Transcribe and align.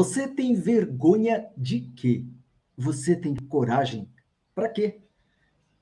Você 0.00 0.26
tem 0.26 0.54
vergonha 0.54 1.46
de 1.54 1.80
quê? 1.80 2.24
Você 2.74 3.14
tem 3.14 3.34
coragem 3.34 4.08
para 4.54 4.66
quê? 4.66 5.02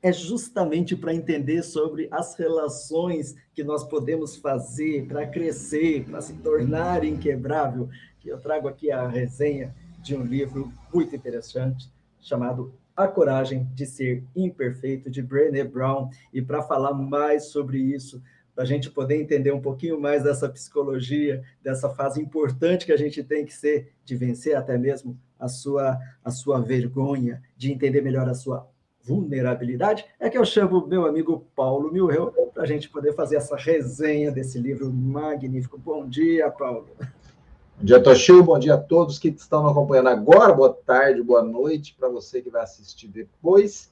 É 0.02 0.12
justamente 0.12 0.96
para 0.96 1.14
entender 1.14 1.62
sobre 1.62 2.09
as 2.11 2.34
relações 2.34 3.37
que 3.55 3.62
nós 3.62 3.84
podemos 3.84 4.34
fazer 4.34 5.07
para 5.07 5.25
crescer, 5.25 6.05
para 6.05 6.20
se 6.20 6.33
tornar 6.33 7.05
inquebrável, 7.05 7.89
que 8.19 8.29
eu 8.29 8.41
trago 8.41 8.66
aqui 8.66 8.91
a 8.91 9.06
resenha 9.06 9.73
de 10.02 10.16
um 10.16 10.25
livro 10.25 10.73
muito 10.92 11.14
interessante 11.14 11.89
chamado 12.19 12.75
A 12.97 13.06
Coragem 13.06 13.69
de 13.73 13.87
Ser 13.87 14.25
Imperfeito, 14.34 15.09
de 15.09 15.23
Brené 15.23 15.62
Brown. 15.62 16.11
E 16.34 16.42
para 16.42 16.61
falar 16.61 16.92
mais 16.92 17.53
sobre 17.53 17.78
isso, 17.78 18.20
para 18.59 18.65
a 18.65 18.67
gente 18.67 18.91
poder 18.91 19.15
entender 19.15 19.53
um 19.53 19.61
pouquinho 19.61 20.01
mais 20.01 20.25
dessa 20.25 20.48
psicologia, 20.48 21.45
dessa 21.62 21.89
fase 21.89 22.21
importante 22.21 22.84
que 22.84 22.91
a 22.91 22.97
gente 22.97 23.23
tem 23.23 23.45
que 23.45 23.55
ser, 23.55 23.93
de 24.05 24.17
vencer 24.17 24.57
até 24.57 24.77
mesmo 24.77 25.17
a 25.39 25.47
sua, 25.47 25.97
a 26.25 26.31
sua 26.33 26.61
vergonha, 26.61 27.41
de 27.57 27.71
entender 27.71 28.01
melhor 28.01 28.29
a 28.29 28.34
sua 28.34 28.69
vulnerabilidade, 29.01 30.05
é 30.19 30.29
que 30.29 30.37
eu 30.37 30.45
chamo 30.45 30.84
meu 30.89 31.07
amigo 31.07 31.47
Paulo 31.55 31.93
Milreu 31.93 32.33
para 32.53 32.65
a 32.65 32.67
gente 32.67 32.91
poder 32.91 33.15
fazer 33.15 33.37
essa 33.37 33.55
resenha 33.55 34.33
desse 34.33 34.59
livro 34.59 34.93
magnífico. 34.93 35.79
Bom 35.79 36.09
dia, 36.09 36.51
Paulo. 36.51 36.89
Bom 36.98 37.84
dia, 37.84 38.03
Toshio. 38.03 38.43
Bom 38.43 38.59
dia 38.59 38.75
a 38.75 38.79
todos 38.79 39.20
que 39.20 39.29
estão 39.29 39.69
acompanhando 39.69 40.09
agora. 40.09 40.53
Boa 40.53 40.75
tarde, 40.75 41.22
boa 41.22 41.45
noite 41.45 41.95
para 41.97 42.09
você 42.09 42.43
que 42.43 42.50
vai 42.50 42.65
assistir 42.65 43.06
depois. 43.06 43.89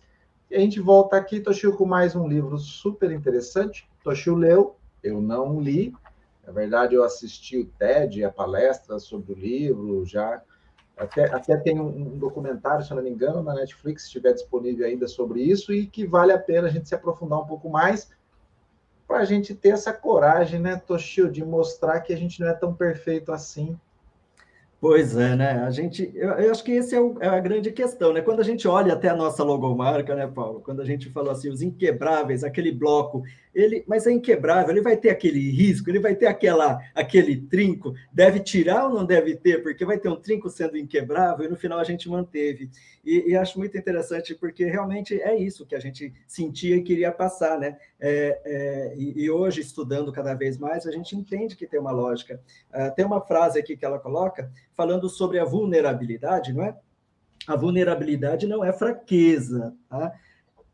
E 0.50 0.54
a 0.54 0.60
gente 0.60 0.80
volta 0.80 1.16
aqui, 1.16 1.40
Toshio, 1.40 1.76
com 1.76 1.84
mais 1.84 2.14
um 2.14 2.28
livro 2.28 2.56
super 2.56 3.10
interessante 3.10 3.88
Toshio 4.06 4.36
leu, 4.36 4.76
eu 5.02 5.20
não 5.20 5.60
li. 5.60 5.92
Na 6.46 6.52
verdade, 6.52 6.94
eu 6.94 7.02
assisti 7.02 7.58
o 7.58 7.66
TED, 7.66 8.22
a 8.22 8.30
palestra 8.30 9.00
sobre 9.00 9.32
o 9.32 9.36
livro, 9.36 10.06
já. 10.06 10.40
Até, 10.96 11.24
até 11.24 11.56
tem 11.56 11.80
um, 11.80 12.16
documentário, 12.16 12.84
se 12.84 12.92
eu 12.92 12.96
não 12.96 13.02
me 13.02 13.10
engano, 13.10 13.42
na 13.42 13.52
Netflix, 13.52 14.02
se 14.02 14.06
estiver 14.06 14.32
disponível 14.32 14.86
ainda 14.86 15.08
sobre 15.08 15.42
isso, 15.42 15.72
e 15.72 15.88
que 15.88 16.06
vale 16.06 16.30
a 16.30 16.38
pena 16.38 16.68
a 16.68 16.70
gente 16.70 16.88
se 16.88 16.94
aprofundar 16.94 17.40
um 17.40 17.46
pouco 17.46 17.68
mais, 17.68 18.12
para 19.08 19.18
a 19.18 19.24
gente 19.24 19.56
ter 19.56 19.70
essa 19.70 19.92
coragem, 19.92 20.60
né, 20.60 20.76
Toshio, 20.76 21.28
de 21.28 21.44
mostrar 21.44 22.00
que 22.00 22.12
a 22.12 22.16
gente 22.16 22.40
não 22.40 22.46
é 22.46 22.54
tão 22.54 22.72
perfeito 22.72 23.32
assim, 23.32 23.78
Pois 24.88 25.16
é, 25.16 25.34
né? 25.34 25.64
A 25.64 25.70
gente, 25.72 26.12
eu, 26.14 26.30
eu 26.30 26.52
acho 26.52 26.62
que 26.62 26.70
esse 26.70 26.94
é, 26.94 27.00
o, 27.00 27.16
é, 27.20 27.26
a 27.26 27.40
grande 27.40 27.72
questão, 27.72 28.12
né? 28.12 28.20
Quando 28.20 28.38
a 28.38 28.44
gente 28.44 28.68
olha 28.68 28.92
até 28.92 29.08
a 29.08 29.16
nossa 29.16 29.42
logomarca, 29.42 30.14
né, 30.14 30.28
Paulo? 30.28 30.60
Quando 30.60 30.80
a 30.80 30.84
gente 30.84 31.10
falou 31.10 31.32
assim, 31.32 31.48
os 31.48 31.60
inquebráveis, 31.60 32.44
aquele 32.44 32.70
bloco, 32.70 33.24
ele, 33.52 33.82
mas 33.88 34.06
é 34.06 34.12
inquebrável, 34.12 34.70
ele 34.70 34.82
vai 34.82 34.96
ter 34.96 35.08
aquele 35.08 35.50
risco, 35.50 35.90
ele 35.90 35.98
vai 35.98 36.14
ter 36.14 36.26
aquela, 36.26 36.78
aquele 36.94 37.40
trinco, 37.40 37.94
deve 38.12 38.38
tirar 38.38 38.86
ou 38.86 38.94
não 38.94 39.04
deve 39.04 39.34
ter, 39.34 39.62
porque 39.62 39.84
vai 39.84 39.98
ter 39.98 40.10
um 40.10 40.20
trinco 40.20 40.50
sendo 40.50 40.76
inquebrável 40.76 41.46
e 41.46 41.48
no 41.48 41.56
final 41.56 41.78
a 41.80 41.84
gente 41.84 42.08
manteve. 42.08 42.70
E, 43.02 43.30
e 43.30 43.36
acho 43.36 43.58
muito 43.58 43.78
interessante 43.78 44.34
porque 44.34 44.66
realmente 44.66 45.20
é 45.20 45.34
isso 45.34 45.64
que 45.64 45.74
a 45.74 45.80
gente 45.80 46.12
sentia 46.26 46.76
e 46.76 46.82
queria 46.82 47.10
passar, 47.10 47.58
né? 47.58 47.78
É, 47.98 48.40
é, 48.44 48.94
e, 48.94 49.24
e, 49.24 49.30
hoje, 49.30 49.62
estudando 49.62 50.12
cada 50.12 50.34
vez 50.34 50.58
mais, 50.58 50.86
a 50.86 50.92
gente 50.92 51.16
entende 51.16 51.56
que 51.56 51.66
tem 51.66 51.80
uma 51.80 51.92
lógica. 51.92 52.38
Uh, 52.74 52.94
tem 52.94 53.06
uma 53.06 53.22
frase 53.22 53.58
aqui 53.58 53.74
que 53.74 53.86
ela 53.86 53.98
coloca 53.98 54.50
falando 54.76 55.08
sobre 55.08 55.38
a 55.38 55.44
vulnerabilidade, 55.44 56.52
não 56.52 56.62
é? 56.62 56.76
A 57.46 57.56
vulnerabilidade 57.56 58.46
não 58.46 58.64
é 58.64 58.72
fraqueza, 58.72 59.74
tá? 59.88 60.12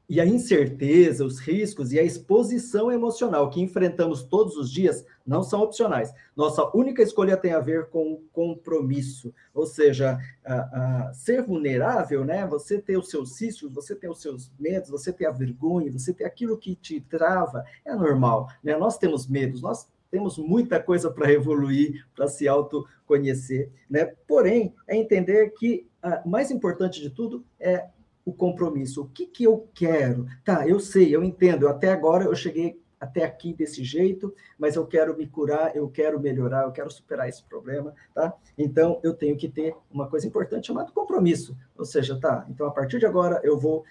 E 0.09 0.21
a 0.21 0.27
incerteza, 0.27 1.25
os 1.25 1.39
riscos 1.39 1.93
e 1.93 1.99
a 1.99 2.03
exposição 2.03 2.93
emocional 2.93 3.49
que 3.49 3.63
enfrentamos 3.63 4.23
todos 4.23 4.57
os 4.57 4.71
dias 4.71 5.07
não 5.27 5.43
são 5.43 5.63
opcionais. 5.63 6.13
Nossa 6.37 6.71
única 6.77 7.03
escolha 7.03 7.37
tem 7.37 7.53
a 7.53 7.61
ver 7.61 7.89
com 7.89 8.21
compromisso, 8.33 9.33
ou 9.55 9.65
seja, 9.65 10.19
a, 10.45 11.07
a 11.09 11.15
ser 11.15 11.43
vulnerável, 11.43 12.25
né? 12.25 12.47
Você 12.47 12.79
ter 12.79 12.99
os 12.99 13.09
seus 13.09 13.37
ciscos, 13.37 13.73
você 13.73 13.95
ter 13.95 14.11
os 14.11 14.21
seus 14.21 14.53
medos, 14.59 14.91
você 14.91 15.13
ter 15.13 15.27
a 15.27 15.31
vergonha, 15.31 15.91
você 15.91 16.13
ter 16.13 16.25
aquilo 16.25 16.59
que 16.59 16.75
te 16.75 17.01
trava, 17.01 17.65
é 17.85 17.95
normal, 17.95 18.49
né? 18.63 18.77
Nós 18.77 18.99
temos 18.99 19.27
medos, 19.27 19.63
nós 19.63 19.89
temos 20.13 20.37
muita 20.37 20.79
coisa 20.79 21.11
para 21.11 21.33
evoluir, 21.33 22.07
para 22.15 22.29
se 22.29 22.47
autoconhecer, 22.47 23.71
né? 23.89 24.05
Porém, 24.29 24.75
é 24.87 24.95
entender 24.95 25.55
que 25.55 25.89
o 26.23 26.29
mais 26.29 26.51
importante 26.51 27.01
de 27.01 27.09
tudo 27.09 27.43
é 27.59 27.87
o 28.23 28.33
compromisso. 28.33 29.03
O 29.03 29.09
que, 29.09 29.27
que 29.27 29.45
eu 29.45 29.67
quero? 29.75 30.27
Tá, 30.45 30.69
eu 30.69 30.79
sei, 30.79 31.17
eu 31.17 31.25
entendo. 31.25 31.67
Até 31.67 31.91
agora 31.91 32.25
eu 32.25 32.35
cheguei 32.35 32.79
até 33.01 33.25
aqui 33.25 33.53
desse 33.53 33.83
jeito, 33.83 34.33
mas 34.57 34.77
eu 34.77 34.87
quero 34.87 35.17
me 35.17 35.27
curar, 35.27 35.75
eu 35.75 35.89
quero 35.89 36.21
melhorar, 36.21 36.65
eu 36.65 36.71
quero 36.71 36.89
superar 36.89 37.29
esse 37.29 37.43
problema, 37.43 37.93
tá? 38.15 38.33
Então 38.57 39.01
eu 39.03 39.13
tenho 39.13 39.37
que 39.37 39.49
ter 39.49 39.75
uma 39.91 40.09
coisa 40.09 40.27
importante 40.27 40.69
chamada 40.69 40.93
compromisso. 40.93 41.57
Ou 41.77 41.85
seja, 41.85 42.21
tá, 42.21 42.47
então 42.49 42.65
a 42.67 42.71
partir 42.71 43.01
de 43.01 43.07
agora 43.07 43.41
eu 43.43 43.59
vou 43.59 43.85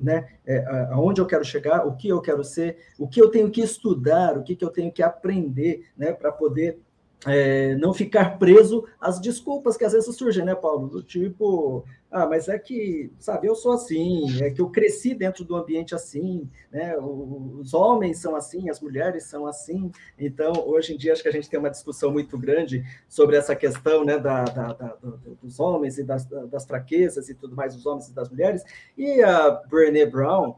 né, 0.00 0.28
é, 0.46 0.64
aonde 0.90 1.20
eu 1.20 1.26
quero 1.26 1.44
chegar, 1.44 1.86
o 1.86 1.96
que 1.96 2.08
eu 2.08 2.20
quero 2.20 2.44
ser, 2.44 2.78
o 2.98 3.08
que 3.08 3.20
eu 3.20 3.30
tenho 3.30 3.50
que 3.50 3.60
estudar, 3.60 4.38
o 4.38 4.42
que, 4.42 4.54
que 4.54 4.64
eu 4.64 4.70
tenho 4.70 4.92
que 4.92 5.02
aprender, 5.02 5.86
né, 5.96 6.12
para 6.12 6.30
poder 6.30 6.80
é, 7.26 7.74
não 7.76 7.92
ficar 7.92 8.38
preso 8.38 8.84
às 9.00 9.20
desculpas 9.20 9.76
que 9.76 9.84
às 9.84 9.92
vezes 9.92 10.14
surgem, 10.14 10.44
né, 10.44 10.54
Paulo? 10.54 10.88
Do 10.88 11.02
tipo, 11.02 11.84
ah, 12.10 12.26
mas 12.26 12.48
é 12.48 12.58
que, 12.58 13.12
sabe, 13.18 13.48
eu 13.48 13.54
sou 13.54 13.72
assim, 13.72 14.42
é 14.42 14.50
que 14.50 14.60
eu 14.60 14.70
cresci 14.70 15.14
dentro 15.14 15.44
do 15.44 15.56
ambiente 15.56 15.94
assim, 15.94 16.48
né? 16.70 16.96
Os 16.96 17.74
homens 17.74 18.18
são 18.18 18.34
assim, 18.36 18.70
as 18.70 18.80
mulheres 18.80 19.24
são 19.24 19.46
assim. 19.46 19.90
Então, 20.18 20.52
hoje 20.66 20.94
em 20.94 20.96
dia, 20.96 21.12
acho 21.12 21.22
que 21.22 21.28
a 21.28 21.32
gente 21.32 21.50
tem 21.50 21.58
uma 21.58 21.70
discussão 21.70 22.10
muito 22.10 22.38
grande 22.38 22.84
sobre 23.08 23.36
essa 23.36 23.54
questão, 23.54 24.04
né, 24.04 24.18
da, 24.18 24.44
da, 24.44 24.72
da 24.72 24.96
dos 25.42 25.60
homens 25.60 25.98
e 25.98 26.04
das, 26.04 26.24
das 26.24 26.64
fraquezas 26.64 27.28
e 27.28 27.34
tudo 27.34 27.54
mais, 27.54 27.74
dos 27.74 27.84
homens 27.84 28.08
e 28.08 28.14
das 28.14 28.30
mulheres. 28.30 28.62
E 28.96 29.22
a 29.22 29.50
Brené 29.50 30.06
Brown, 30.06 30.54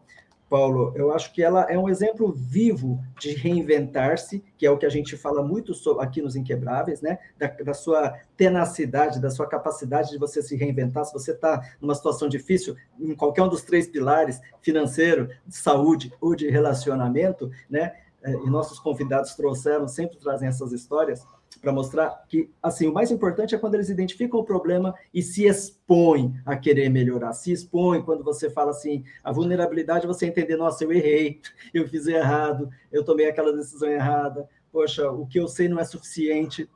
Paulo, 0.51 0.93
eu 0.97 1.13
acho 1.13 1.33
que 1.33 1.45
ela 1.45 1.63
é 1.71 1.79
um 1.79 1.89
exemplo 1.89 2.33
vivo 2.33 3.01
de 3.21 3.31
reinventar-se, 3.31 4.43
que 4.59 4.67
é 4.67 4.71
o 4.71 4.77
que 4.77 4.85
a 4.85 4.91
gente 4.91 5.17
fala 5.17 5.45
muito 5.45 5.73
sobre, 5.73 6.05
aqui 6.05 6.21
nos 6.21 6.35
Inquebráveis, 6.35 7.01
né? 7.01 7.21
Da, 7.39 7.47
da, 7.47 7.73
sua 7.73 8.19
tenacidade, 8.37 9.21
da 9.21 9.31
sua 9.31 9.47
capacidade 9.47 10.11
de 10.11 10.19
você 10.19 10.43
se 10.43 10.57
reinventar. 10.57 11.05
Se 11.05 11.13
você 11.13 11.31
está 11.31 11.63
numa 11.81 11.95
situação 11.95 12.29
difícil, 12.29 12.75
em 12.99 13.15
qualquer 13.15 13.45
um 13.45 13.49
dos 13.49 13.63
três 13.63 13.87
pilares, 13.87 14.41
financeiro, 14.61 15.29
de 15.47 15.55
saúde 15.55 16.13
ou 16.21 16.35
de 16.35 16.51
relacionamento, 16.51 17.49
né? 17.71 17.95
É, 18.21 18.33
e 18.33 18.51
nossos 18.51 18.81
convidados 18.81 19.35
trouxeram, 19.35 19.87
sempre 19.87 20.19
trazem 20.19 20.49
essas 20.49 20.73
histórias 20.73 21.25
para 21.61 21.73
mostrar 21.73 22.25
que, 22.29 22.51
assim, 22.63 22.87
o 22.87 22.93
mais 22.93 23.11
importante 23.11 23.55
é 23.55 23.59
quando 23.59 23.75
eles 23.75 23.91
identificam 23.91 24.41
o 24.41 24.45
problema 24.45 24.95
e 25.13 25.23
se 25.23 25.47
expõem 25.47 26.35
a 26.45 26.57
querer 26.57 26.89
melhorar. 26.89 27.33
Se 27.33 27.53
expõem 27.53 28.03
quando 28.03 28.25
você 28.25 28.49
fala 28.49 28.71
assim, 28.71 29.05
a 29.23 29.31
vulnerabilidade, 29.31 30.07
você 30.07 30.27
entender, 30.27 30.57
nossa, 30.57 30.85
eu 30.85 30.93
errei, 30.93 31.41
eu 31.75 31.87
fiz 31.87 32.07
errado, 32.07 32.71
eu 32.91 33.05
tomei 33.05 33.29
aquela 33.29 33.53
decisão 33.53 33.89
errada, 33.89 34.49
poxa, 34.73 35.11
o 35.11 35.27
que 35.27 35.39
eu 35.39 35.49
sei 35.49 35.69
não 35.69 35.79
é 35.79 35.85
suficiente, 35.85 36.69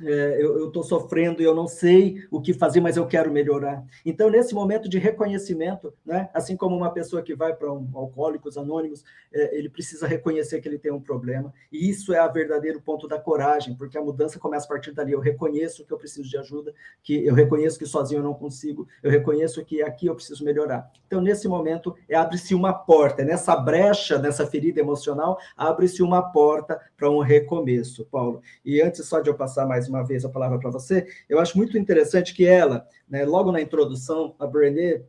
é, 0.00 0.38
eu 0.40 0.68
estou 0.68 0.82
sofrendo 0.82 1.42
e 1.42 1.44
eu 1.44 1.54
não 1.54 1.66
sei 1.66 2.24
o 2.30 2.40
que 2.40 2.52
fazer, 2.52 2.80
mas 2.80 2.96
eu 2.96 3.06
quero 3.06 3.30
melhorar. 3.30 3.84
Então, 4.04 4.30
nesse 4.30 4.54
momento 4.54 4.88
de 4.88 4.98
reconhecimento, 4.98 5.92
né, 6.04 6.28
assim 6.32 6.56
como 6.56 6.76
uma 6.76 6.90
pessoa 6.90 7.22
que 7.22 7.34
vai 7.34 7.54
para 7.54 7.72
um 7.72 7.88
Alcoólicos 7.94 8.56
Anônimos, 8.56 9.04
é, 9.32 9.56
ele 9.56 9.68
precisa 9.68 10.06
reconhecer 10.06 10.60
que 10.60 10.68
ele 10.68 10.78
tem 10.78 10.92
um 10.92 11.00
problema, 11.00 11.52
e 11.70 11.88
isso 11.88 12.12
é 12.12 12.24
o 12.24 12.32
verdadeiro 12.32 12.80
ponto 12.80 13.06
da 13.06 13.18
coragem, 13.18 13.74
porque 13.74 13.98
a 13.98 14.02
mudança 14.02 14.38
começa 14.38 14.66
a 14.66 14.68
partir 14.68 14.92
dali. 14.92 15.12
Eu 15.12 15.20
reconheço 15.20 15.84
que 15.84 15.92
eu 15.92 15.98
preciso 15.98 16.28
de 16.28 16.36
ajuda, 16.36 16.72
que 17.02 17.24
eu 17.24 17.34
reconheço 17.34 17.78
que 17.78 17.86
sozinho 17.86 18.20
eu 18.20 18.24
não 18.24 18.34
consigo, 18.34 18.88
eu 19.02 19.10
reconheço 19.10 19.64
que 19.64 19.82
aqui 19.82 20.06
eu 20.06 20.14
preciso 20.14 20.44
melhorar. 20.44 20.90
Então, 21.06 21.20
nesse 21.20 21.46
momento, 21.48 21.94
é, 22.08 22.16
abre-se 22.16 22.54
uma 22.54 22.72
porta, 22.72 23.24
nessa 23.24 23.54
brecha, 23.54 24.18
nessa 24.18 24.46
ferida 24.46 24.80
emocional, 24.80 25.38
abre-se 25.56 26.02
uma 26.02 26.22
porta 26.32 26.80
para 26.96 27.10
um 27.10 27.20
recomeço, 27.20 28.04
Paulo. 28.06 28.40
E 28.64 28.80
antes 28.80 29.06
só 29.06 29.20
de 29.20 29.28
eu 29.28 29.34
passar 29.34 29.66
mais 29.66 29.81
uma 29.88 30.04
vez 30.04 30.24
a 30.24 30.28
palavra 30.28 30.58
para 30.58 30.70
você, 30.70 31.06
eu 31.28 31.38
acho 31.38 31.56
muito 31.56 31.78
interessante 31.78 32.34
que 32.34 32.46
ela, 32.46 32.86
né, 33.08 33.24
logo 33.24 33.52
na 33.52 33.60
introdução, 33.60 34.34
a 34.38 34.46
Brené, 34.46 35.02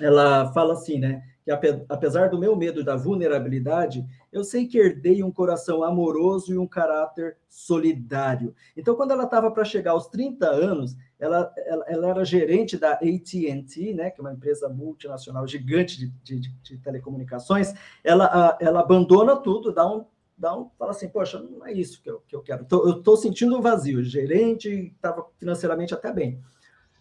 ela 0.00 0.52
fala 0.52 0.72
assim, 0.74 0.98
né, 0.98 1.22
que 1.44 1.50
apesar 1.90 2.30
do 2.30 2.38
meu 2.38 2.56
medo 2.56 2.82
da 2.82 2.96
vulnerabilidade, 2.96 4.04
eu 4.32 4.42
sei 4.42 4.66
que 4.66 4.78
herdei 4.78 5.22
um 5.22 5.30
coração 5.30 5.84
amoroso 5.84 6.54
e 6.54 6.58
um 6.58 6.66
caráter 6.66 7.36
solidário. 7.48 8.54
Então, 8.74 8.96
quando 8.96 9.10
ela 9.10 9.24
estava 9.24 9.50
para 9.50 9.64
chegar 9.64 9.92
aos 9.92 10.06
30 10.08 10.46
anos, 10.46 10.96
ela, 11.20 11.52
ela, 11.66 11.84
ela 11.86 12.08
era 12.08 12.24
gerente 12.24 12.78
da 12.78 12.92
AT&T, 12.92 13.92
né, 13.94 14.10
que 14.10 14.20
é 14.20 14.22
uma 14.22 14.32
empresa 14.32 14.70
multinacional 14.70 15.46
gigante 15.46 15.98
de, 15.98 16.08
de, 16.22 16.50
de 16.62 16.78
telecomunicações, 16.78 17.74
ela, 18.02 18.56
ela 18.58 18.80
abandona 18.80 19.36
tudo, 19.36 19.72
dá 19.72 19.86
um 19.86 20.06
dá 20.36 20.56
um, 20.56 20.68
fala 20.78 20.90
assim, 20.90 21.08
poxa, 21.08 21.38
não 21.38 21.66
é 21.66 21.72
isso 21.72 22.02
que 22.02 22.10
eu, 22.10 22.22
que 22.26 22.34
eu 22.34 22.42
quero. 22.42 22.64
Tô, 22.64 22.86
eu 22.88 22.98
estou 22.98 23.16
sentindo 23.16 23.56
um 23.56 23.60
vazio. 23.60 24.00
O 24.00 24.04
gerente 24.04 24.68
estava 24.94 25.26
financeiramente 25.38 25.94
até 25.94 26.12
bem. 26.12 26.40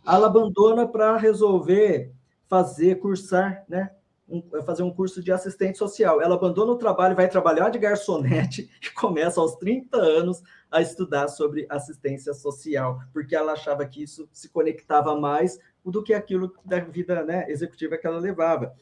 Ela 0.06 0.28
abandona 0.28 0.88
para 0.88 1.18
resolver 1.18 2.14
fazer, 2.48 3.00
cursar, 3.00 3.66
né? 3.68 3.92
Um, 4.30 4.44
fazer 4.64 4.84
um 4.84 4.94
curso 4.94 5.24
de 5.24 5.32
assistente 5.32 5.78
social. 5.78 6.22
Ela 6.22 6.36
abandona 6.36 6.72
o 6.72 6.78
trabalho, 6.78 7.16
vai 7.16 7.28
trabalhar 7.28 7.70
de 7.70 7.80
garçonete 7.80 8.70
e 8.82 8.90
começa 8.92 9.42
aos 9.42 9.56
30 9.56 9.98
anos 9.98 10.42
a 10.72 10.82
estudar 10.82 11.28
sobre 11.28 11.66
assistência 11.70 12.34
social, 12.34 13.00
porque 13.12 13.36
ela 13.36 13.54
achava 13.54 13.86
que 13.86 14.04
isso 14.04 14.30
se 14.32 14.50
conectava 14.50 15.20
mais 15.20 15.60
do 15.84 16.04
que 16.04 16.14
aquilo 16.14 16.54
da 16.64 16.80
vida 16.80 17.24
né, 17.24 17.46
executiva 17.50 17.98
que 17.98 18.08
ela 18.08 18.20
levava. 18.20 18.74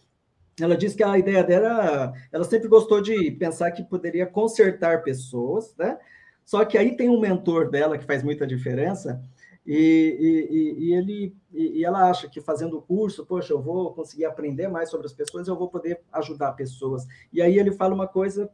Ela 0.62 0.78
disse 0.78 0.96
que 0.96 1.04
a 1.04 1.18
ideia 1.18 1.44
dela, 1.44 2.14
ela 2.32 2.44
sempre 2.44 2.68
gostou 2.68 3.02
de 3.02 3.32
pensar 3.32 3.72
que 3.72 3.84
poderia 3.84 4.26
consertar 4.26 5.04
pessoas, 5.04 5.76
né? 5.78 5.98
Só 6.46 6.66
que 6.66 6.78
aí 6.78 6.96
tem 6.96 7.10
um 7.10 7.20
mentor 7.20 7.70
dela 7.70 7.98
que 7.98 8.06
faz 8.06 8.24
muita 8.24 8.46
diferença, 8.46 9.22
e, 9.66 10.48
e, 10.50 10.86
e 10.86 10.94
ele, 10.94 11.36
e, 11.54 11.86
ela 11.86 12.10
acha 12.10 12.28
que 12.28 12.42
fazendo 12.42 12.78
o 12.78 12.82
curso, 12.82 13.26
poxa, 13.26 13.54
eu 13.54 13.62
vou 13.62 13.94
conseguir 13.94 14.26
aprender 14.26 14.68
mais 14.68 14.90
sobre 14.90 15.06
as 15.06 15.14
pessoas, 15.14 15.48
eu 15.48 15.56
vou 15.56 15.70
poder 15.70 16.02
ajudar 16.12 16.54
pessoas. 16.54 17.06
E 17.32 17.42
aí 17.42 17.60
ele 17.60 17.72
fala 17.72 17.94
uma 17.94 18.08
coisa 18.08 18.50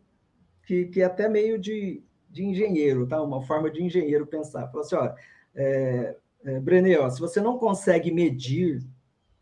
que, 0.65 0.86
que 0.86 1.01
é 1.01 1.06
até 1.06 1.30
meio 1.30 1.57
de, 1.57 2.03
de 2.30 2.44
engenheiro, 2.44 3.07
tá? 3.07 3.21
Uma 3.21 3.42
forma 3.42 3.71
de 3.71 3.81
engenheiro 3.81 4.27
pensar. 4.27 4.68
Fala 4.68 4.83
assim, 4.83 4.95
olha, 4.95 5.15
é, 5.56 6.15
é, 6.44 6.60
Brené, 6.60 7.00
ó, 7.00 7.10
se 7.10 7.19
você 7.19 7.39
não 7.39 7.57
consegue 7.57 8.12
medir, 8.12 8.83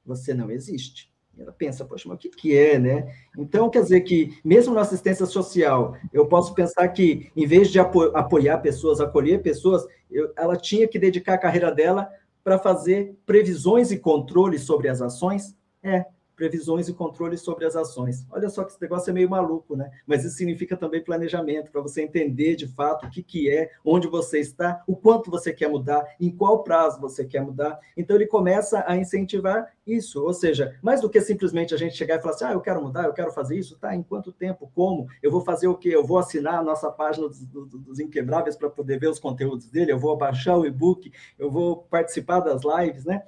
você 0.06 0.34
não 0.34 0.52
existe. 0.52 1.12
Ela 1.38 1.52
pensa, 1.52 1.84
poxa, 1.84 2.08
mas 2.08 2.18
o 2.18 2.20
que, 2.20 2.30
que 2.30 2.58
é, 2.58 2.80
né? 2.80 3.14
Então, 3.38 3.70
quer 3.70 3.82
dizer 3.82 4.02
que, 4.02 4.38
mesmo 4.44 4.74
na 4.74 4.82
assistência 4.82 5.26
social, 5.26 5.96
eu 6.14 6.26
posso 6.28 6.54
pensar 6.54 6.88
que, 6.90 7.32
em 7.36 7.46
vez 7.46 7.70
de 7.70 7.80
apo 7.80 8.04
apoiar 8.16 8.60
pessoas, 8.60 9.02
acolher 9.02 9.42
pessoas, 9.42 9.86
eu, 10.10 10.32
ela 10.38 10.56
tinha 10.56 10.88
que 10.88 10.98
dedicar 10.98 11.34
a 11.34 11.38
carreira 11.38 11.72
dela 11.72 12.10
para 12.44 12.58
fazer 12.60 13.16
previsões 13.26 13.92
e 13.92 13.98
controles 13.98 14.62
sobre 14.62 14.88
as 14.88 15.02
ações? 15.02 15.56
É, 15.84 16.06
previsões 16.36 16.88
e 16.88 16.94
controles 16.94 17.42
sobre 17.42 17.66
as 17.66 17.76
ações. 17.76 18.26
Olha 18.30 18.50
só 18.50 18.64
que 18.64 18.72
esse 18.72 18.82
negócio 18.82 19.10
é 19.10 19.14
meio 19.14 19.30
maluco, 19.30 19.76
né? 19.76 19.90
Mas 20.06 20.24
isso 20.24 20.36
significa 20.36 20.76
também 20.76 21.04
planejamento, 21.04 21.72
para 21.72 21.82
você 21.82 22.02
entender 22.02 22.56
de 22.56 22.68
fato 22.68 23.06
o 23.06 23.10
que, 23.10 23.24
que 23.24 23.50
é, 23.50 23.72
onde 23.84 24.08
você 24.08 24.40
está, 24.40 24.84
o 24.88 24.96
quanto 24.96 25.32
você 25.32 25.54
quer 25.54 25.70
mudar, 25.70 26.06
em 26.20 26.30
qual 26.30 26.64
prazo 26.64 27.00
você 27.00 27.26
quer 27.26 27.42
mudar. 27.42 27.80
Então, 27.96 28.16
ele 28.16 28.28
começa 28.28 28.84
a 28.88 28.96
incentivar 28.96 29.74
isso, 29.86 30.24
ou 30.24 30.34
seja, 30.34 30.78
mais 30.82 31.02
do 31.02 31.10
que 31.10 31.22
simplesmente 31.22 31.74
a 31.74 31.78
gente 31.78 31.96
chegar 31.96 32.18
e 32.18 32.22
falar 32.22 32.34
assim, 32.34 32.46
ah, 32.46 32.54
eu 32.54 32.62
quero 32.62 32.82
mudar, 32.82 33.06
eu 33.06 33.14
quero 33.14 33.32
fazer 33.32 33.58
isso, 33.58 33.78
tá? 33.78 33.96
Em 33.96 34.02
quanto 34.02 34.32
tempo? 34.32 34.70
Como? 34.74 35.08
Eu 35.22 35.32
vou 35.32 35.42
fazer 35.42 35.68
o 35.68 35.76
quê? 35.76 35.90
Eu 35.90 36.04
vou 36.04 36.18
assinar 36.18 36.56
a 36.56 36.64
nossa 36.64 36.92
página 36.92 37.28
dos, 37.28 37.46
dos, 37.46 38.00
Inquebráveis 38.00 38.56
para 38.56 38.70
poder 38.70 39.00
ver 39.00 39.10
os 39.10 39.20
conteúdos 39.20 39.70
dele, 39.70 39.92
eu 39.92 40.00
vou 40.00 40.16
baixar 40.18 40.58
o 40.58 40.66
e-book, 40.66 41.12
eu 41.40 41.50
vou 41.50 41.84
participar 41.84 42.40
das 42.40 42.62
lives, 42.64 43.06
né? 43.06 43.24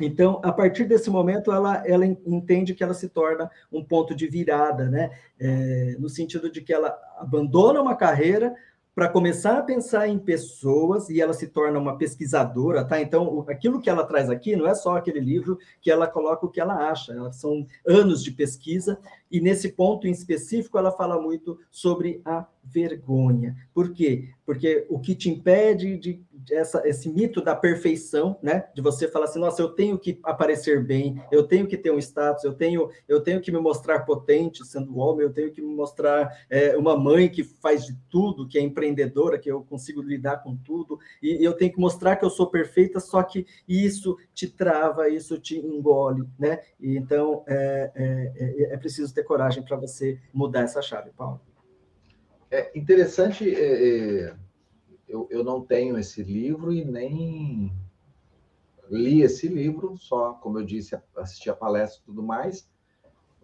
Então, 0.00 0.40
a 0.42 0.50
partir 0.50 0.84
desse 0.84 1.08
momento, 1.08 1.52
ela, 1.52 1.86
ela 1.86 2.04
entende 2.04 2.74
que 2.74 2.82
ela 2.82 2.94
se 2.94 3.08
torna 3.08 3.50
um 3.70 3.84
ponto 3.84 4.14
de 4.14 4.26
virada, 4.26 4.88
né? 4.88 5.10
É, 5.38 5.96
no 5.98 6.08
sentido 6.08 6.50
de 6.50 6.60
que 6.60 6.72
ela 6.72 6.96
abandona 7.18 7.80
uma 7.80 7.94
carreira 7.94 8.54
para 8.94 9.08
começar 9.08 9.58
a 9.58 9.62
pensar 9.62 10.08
em 10.08 10.18
pessoas 10.18 11.08
e 11.10 11.20
ela 11.20 11.32
se 11.32 11.48
torna 11.48 11.78
uma 11.78 11.98
pesquisadora, 11.98 12.84
tá? 12.84 13.00
Então, 13.00 13.44
aquilo 13.48 13.80
que 13.80 13.90
ela 13.90 14.04
traz 14.04 14.30
aqui 14.30 14.54
não 14.54 14.68
é 14.68 14.74
só 14.74 14.96
aquele 14.96 15.18
livro 15.18 15.58
que 15.80 15.90
ela 15.90 16.06
coloca 16.06 16.46
o 16.46 16.50
que 16.50 16.60
ela 16.60 16.90
acha, 16.90 17.12
são 17.32 17.66
anos 17.84 18.22
de 18.22 18.30
pesquisa 18.30 18.98
e 19.30 19.40
nesse 19.40 19.72
ponto 19.72 20.06
em 20.06 20.12
específico 20.12 20.78
ela 20.78 20.92
fala 20.92 21.20
muito 21.20 21.58
sobre 21.72 22.22
a 22.24 22.46
vergonha. 22.62 23.56
Por 23.74 23.92
quê? 23.92 24.28
Porque 24.46 24.86
o 24.88 25.00
que 25.00 25.16
te 25.16 25.28
impede 25.28 25.96
de 25.96 26.22
essa, 26.50 26.82
esse 26.86 27.08
mito 27.08 27.40
da 27.40 27.54
perfeição, 27.54 28.38
né? 28.42 28.68
De 28.74 28.82
você 28.82 29.08
falar 29.08 29.26
assim, 29.26 29.38
nossa, 29.38 29.62
eu 29.62 29.68
tenho 29.68 29.98
que 29.98 30.18
aparecer 30.22 30.84
bem, 30.84 31.22
eu 31.30 31.44
tenho 31.44 31.66
que 31.66 31.76
ter 31.76 31.90
um 31.90 31.98
status, 31.98 32.44
eu 32.44 32.52
tenho, 32.52 32.90
eu 33.08 33.20
tenho 33.20 33.40
que 33.40 33.50
me 33.50 33.58
mostrar 33.58 34.00
potente 34.00 34.64
sendo 34.66 34.98
homem, 34.98 35.24
eu 35.24 35.32
tenho 35.32 35.52
que 35.52 35.62
me 35.62 35.74
mostrar 35.74 36.30
é, 36.50 36.76
uma 36.76 36.96
mãe 36.96 37.28
que 37.28 37.44
faz 37.44 37.84
de 37.86 37.96
tudo, 38.10 38.46
que 38.46 38.58
é 38.58 38.60
empreendedora, 38.60 39.38
que 39.38 39.50
eu 39.50 39.62
consigo 39.62 40.02
lidar 40.02 40.42
com 40.42 40.56
tudo, 40.56 40.98
e 41.22 41.44
eu 41.44 41.52
tenho 41.52 41.72
que 41.72 41.80
mostrar 41.80 42.16
que 42.16 42.24
eu 42.24 42.30
sou 42.30 42.48
perfeita, 42.48 43.00
só 43.00 43.22
que 43.22 43.46
isso 43.68 44.16
te 44.32 44.48
trava, 44.48 45.08
isso 45.08 45.38
te 45.38 45.58
engole, 45.58 46.24
né? 46.38 46.60
E, 46.80 46.96
então 46.96 47.44
é, 47.46 47.90
é, 47.94 48.32
é, 48.36 48.74
é 48.74 48.76
preciso 48.76 49.14
ter 49.14 49.22
coragem 49.22 49.62
para 49.62 49.76
você 49.76 50.18
mudar 50.32 50.62
essa 50.62 50.82
chave, 50.82 51.10
Paulo. 51.16 51.40
É 52.50 52.70
interessante 52.78 53.52
é, 53.52 54.26
é 54.28 54.43
eu, 55.14 55.28
eu 55.30 55.44
não 55.44 55.60
tenho 55.60 55.96
esse 55.96 56.22
livro 56.22 56.72
e 56.72 56.84
nem 56.84 57.72
li 58.90 59.22
esse 59.22 59.46
livro, 59.48 59.96
só, 59.96 60.34
como 60.34 60.58
eu 60.58 60.64
disse, 60.64 60.98
assisti 61.16 61.48
a 61.48 61.54
palestra 61.54 62.02
e 62.02 62.04
tudo 62.04 62.22
mais, 62.22 62.68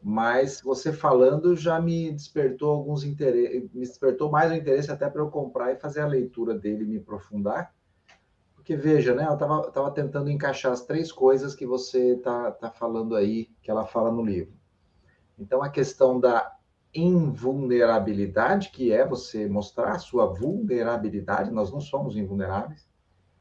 mas 0.03 0.61
você 0.61 0.93
falando 0.93 1.55
já 1.55 1.81
me 1.81 2.11
despertou 2.11 2.71
alguns 2.71 3.05
interesses, 3.05 3.71
me 3.73 3.81
despertou 3.81 4.31
mais 4.31 4.51
o 4.51 4.55
interesse 4.55 4.91
até 4.91 5.09
para 5.09 5.23
eu 5.23 5.31
comprar 5.31 5.73
e 5.73 5.77
fazer 5.77 6.01
a 6.01 6.07
leitura 6.07 6.55
dele, 6.55 6.85
me 6.85 6.99
aprofundar, 6.99 7.73
porque 8.55 8.77
veja, 8.77 9.15
né, 9.15 9.27
eu 9.27 9.35
estava 9.35 9.71
tava 9.71 9.91
tentando 9.93 10.31
encaixar 10.31 10.73
as 10.73 10.85
três 10.85 11.13
coisas 11.13 11.55
que 11.55 11.67
você 11.67 12.15
está 12.15 12.51
tá 12.51 12.71
falando 12.71 13.15
aí, 13.15 13.49
que 13.63 13.71
ela 13.71 13.87
fala 13.87 14.11
no 14.11 14.25
livro. 14.25 14.53
Então, 15.39 15.63
a 15.63 15.71
questão 15.71 16.21
da 16.21 16.55
invulnerabilidade, 16.95 18.71
que 18.71 18.93
é 18.93 19.07
você 19.07 19.47
mostrar 19.47 19.93
a 19.93 19.99
sua 19.99 20.27
vulnerabilidade, 20.27 21.51
nós 21.51 21.71
não 21.73 21.81
somos 21.81 22.17
invulneráveis. 22.17 22.89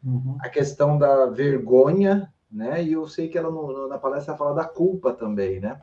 Uhum. 0.03 0.37
A 0.39 0.49
questão 0.49 0.97
da 0.97 1.25
vergonha, 1.25 2.33
né? 2.51 2.83
E 2.83 2.93
eu 2.93 3.07
sei 3.07 3.27
que 3.27 3.37
ela 3.37 3.51
no, 3.51 3.87
na 3.87 3.97
palestra 3.97 4.37
fala 4.37 4.53
da 4.53 4.65
culpa 4.65 5.13
também, 5.13 5.59
né? 5.59 5.81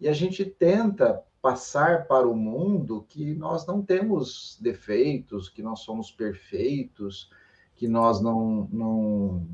E 0.00 0.08
a 0.08 0.12
gente 0.12 0.44
tenta 0.44 1.22
passar 1.40 2.06
para 2.06 2.28
o 2.28 2.36
mundo 2.36 3.04
que 3.08 3.34
nós 3.34 3.66
não 3.66 3.82
temos 3.82 4.58
defeitos, 4.60 5.48
que 5.48 5.62
nós 5.62 5.80
somos 5.80 6.10
perfeitos, 6.10 7.30
que 7.74 7.88
nós 7.88 8.20
não 8.20 8.68
não 8.70 9.46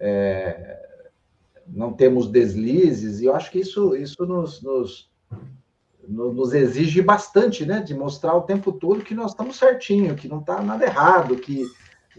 é, 0.00 1.04
não 1.66 1.92
temos 1.92 2.28
deslizes. 2.28 3.20
E 3.20 3.26
eu 3.26 3.34
acho 3.34 3.50
que 3.50 3.60
isso 3.60 3.94
isso 3.94 4.26
nos, 4.26 4.62
nos 4.62 5.10
nos 6.08 6.52
exige 6.52 7.02
bastante, 7.02 7.64
né? 7.64 7.80
De 7.80 7.94
mostrar 7.94 8.34
o 8.34 8.42
tempo 8.42 8.72
todo 8.72 9.04
que 9.04 9.14
nós 9.14 9.32
estamos 9.32 9.56
certinho, 9.56 10.14
que 10.14 10.28
não 10.28 10.40
está 10.40 10.62
nada 10.62 10.84
errado, 10.84 11.36
que 11.36 11.64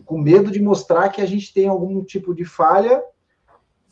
com 0.03 0.17
medo 0.17 0.51
de 0.51 0.61
mostrar 0.61 1.09
que 1.09 1.21
a 1.21 1.25
gente 1.25 1.53
tem 1.53 1.67
algum 1.67 2.03
tipo 2.03 2.33
de 2.33 2.43
falha, 2.43 3.01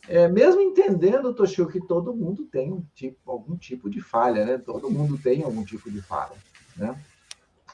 é, 0.07 0.27
mesmo 0.27 0.61
entendendo, 0.61 1.33
Toshio, 1.33 1.67
que 1.67 1.79
todo 1.79 2.15
mundo 2.15 2.45
tem 2.45 2.71
um 2.71 2.83
tipo, 2.93 3.31
algum 3.31 3.55
tipo 3.55 3.89
de 3.89 4.01
falha, 4.01 4.45
né? 4.45 4.57
Todo 4.57 4.91
mundo 4.91 5.17
tem 5.17 5.43
algum 5.43 5.63
tipo 5.63 5.89
de 5.89 6.01
falha, 6.01 6.35
né? 6.75 6.97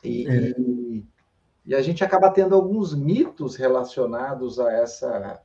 E, 0.04 0.28
é. 0.28 0.56
e, 0.58 1.06
e 1.66 1.76
a 1.76 1.82
gente 1.82 2.04
acaba 2.04 2.30
tendo 2.30 2.54
alguns 2.54 2.94
mitos 2.94 3.56
relacionados 3.56 4.60
a 4.60 4.72
essa, 4.72 5.42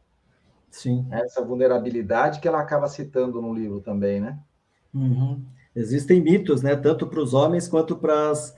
Sim. 0.71 1.07
essa 1.11 1.43
vulnerabilidade 1.43 2.41
que 2.41 2.47
ela 2.47 2.61
acaba 2.61 2.87
citando 2.87 3.41
no 3.41 3.55
livro 3.55 3.81
também, 3.81 4.21
né? 4.21 4.39
Uhum 4.93 5.43
existem 5.75 6.21
mitos, 6.21 6.63
né, 6.63 6.77
tanto 6.77 7.07
para 7.07 7.21
os 7.21 7.35
homens 7.35 7.69
quanto 7.69 7.97
para 7.97 8.31
as 8.31 8.51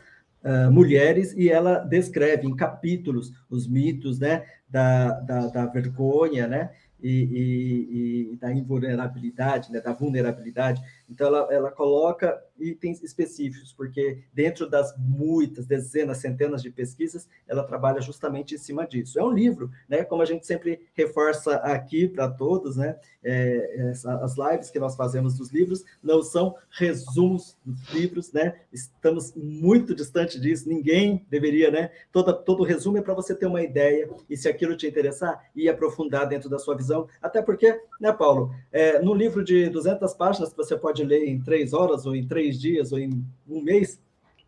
uh, 0.44 0.70
mulheres, 0.70 1.32
e 1.32 1.48
ela 1.48 1.78
descreve 1.78 2.46
em 2.46 2.54
capítulos 2.54 3.32
os 3.48 3.66
mitos, 3.66 4.18
né, 4.18 4.44
da, 4.68 5.20
da, 5.20 5.46
da 5.48 5.66
vergonha, 5.66 6.46
né, 6.46 6.70
e, 7.00 7.10
e, 7.10 8.32
e, 8.32 8.36
da 8.36 8.52
invulnerabilidade, 8.52 9.70
né, 9.70 9.80
da 9.80 9.92
vulnerabilidade. 9.92 10.82
Então, 11.08 11.26
ela, 11.26 11.48
ela 11.52 11.70
coloca 11.70 12.36
itens 12.58 13.02
específicos, 13.02 13.72
porque 13.72 14.22
dentro 14.32 14.68
das 14.68 14.94
muitas, 14.98 15.66
dezenas, 15.66 16.18
centenas 16.18 16.62
de 16.62 16.70
pesquisas, 16.70 17.28
ela 17.46 17.64
trabalha 17.64 18.00
justamente 18.00 18.54
em 18.54 18.58
cima 18.58 18.86
disso. 18.86 19.18
É 19.18 19.24
um 19.24 19.30
livro, 19.30 19.70
né, 19.88 20.04
como 20.04 20.22
a 20.22 20.24
gente 20.24 20.46
sempre 20.46 20.86
reforça 20.94 21.56
aqui 21.56 22.08
para 22.08 22.28
todos, 22.28 22.76
né, 22.76 22.96
é, 23.22 23.92
as 24.22 24.36
lives 24.36 24.70
que 24.70 24.78
nós 24.78 24.96
fazemos 24.96 25.36
dos 25.36 25.50
livros 25.50 25.84
não 26.02 26.22
são 26.22 26.54
resumos 26.70 27.56
dos 27.64 27.92
livros, 27.92 28.32
né, 28.32 28.60
estamos 28.72 29.34
muito 29.34 29.94
distante 29.94 30.40
disso, 30.40 30.68
ninguém 30.68 31.24
deveria, 31.28 31.70
né, 31.70 31.90
toda, 32.12 32.32
todo 32.32 32.62
resumo 32.62 32.98
é 32.98 33.02
para 33.02 33.14
você 33.14 33.34
ter 33.34 33.46
uma 33.46 33.62
ideia, 33.62 34.08
e 34.28 34.36
se 34.36 34.48
aquilo 34.48 34.76
te 34.76 34.86
interessar, 34.86 35.50
ir 35.54 35.68
aprofundar 35.68 36.26
dentro 36.28 36.48
da 36.48 36.58
sua 36.58 36.76
visão, 36.76 37.08
até 37.20 37.42
porque, 37.42 37.80
né, 38.00 38.12
Paulo, 38.12 38.54
é, 38.72 39.00
no 39.00 39.14
livro 39.14 39.44
de 39.44 39.68
200 39.68 40.14
páginas 40.14 40.50
que 40.50 40.56
você 40.56 40.76
pode 40.76 41.04
ler 41.04 41.26
em 41.26 41.40
três 41.40 41.72
horas, 41.72 42.06
ou 42.06 42.14
em 42.14 42.26
três 42.26 42.45
dias, 42.52 42.92
ou 42.92 42.98
em 42.98 43.24
um 43.48 43.62
mês, 43.62 43.98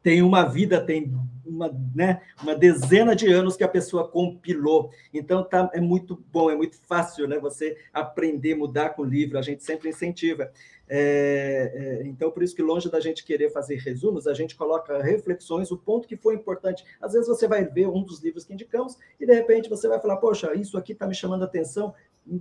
tem 0.02 0.22
uma 0.22 0.44
vida, 0.44 0.80
tem 0.80 1.12
uma, 1.44 1.74
né, 1.94 2.20
uma 2.42 2.54
dezena 2.54 3.16
de 3.16 3.26
anos 3.32 3.56
que 3.56 3.64
a 3.64 3.68
pessoa 3.68 4.06
compilou. 4.06 4.90
Então 5.12 5.42
tá, 5.42 5.70
é 5.72 5.80
muito 5.80 6.22
bom, 6.30 6.50
é 6.50 6.56
muito 6.56 6.76
fácil 6.86 7.26
né, 7.26 7.38
você 7.38 7.76
aprender, 7.92 8.54
mudar 8.54 8.90
com 8.90 9.02
o 9.02 9.04
livro, 9.04 9.38
a 9.38 9.42
gente 9.42 9.64
sempre 9.64 9.88
incentiva. 9.88 10.50
É, 10.90 12.00
é, 12.02 12.06
então, 12.06 12.30
por 12.30 12.42
isso 12.42 12.56
que 12.56 12.62
longe 12.62 12.90
da 12.90 12.98
gente 12.98 13.24
querer 13.24 13.50
fazer 13.50 13.76
resumos, 13.76 14.26
a 14.26 14.32
gente 14.32 14.56
coloca 14.56 15.02
reflexões, 15.02 15.70
o 15.70 15.76
ponto 15.76 16.08
que 16.08 16.16
foi 16.16 16.34
importante. 16.34 16.84
Às 17.00 17.12
vezes 17.12 17.28
você 17.28 17.46
vai 17.46 17.64
ver 17.64 17.88
um 17.88 18.02
dos 18.02 18.22
livros 18.22 18.44
que 18.44 18.54
indicamos 18.54 18.96
e 19.20 19.26
de 19.26 19.34
repente 19.34 19.68
você 19.68 19.86
vai 19.88 20.00
falar, 20.00 20.16
poxa, 20.16 20.54
isso 20.54 20.78
aqui 20.78 20.92
está 20.92 21.06
me 21.06 21.14
chamando 21.14 21.42
a 21.42 21.46
atenção, 21.46 21.94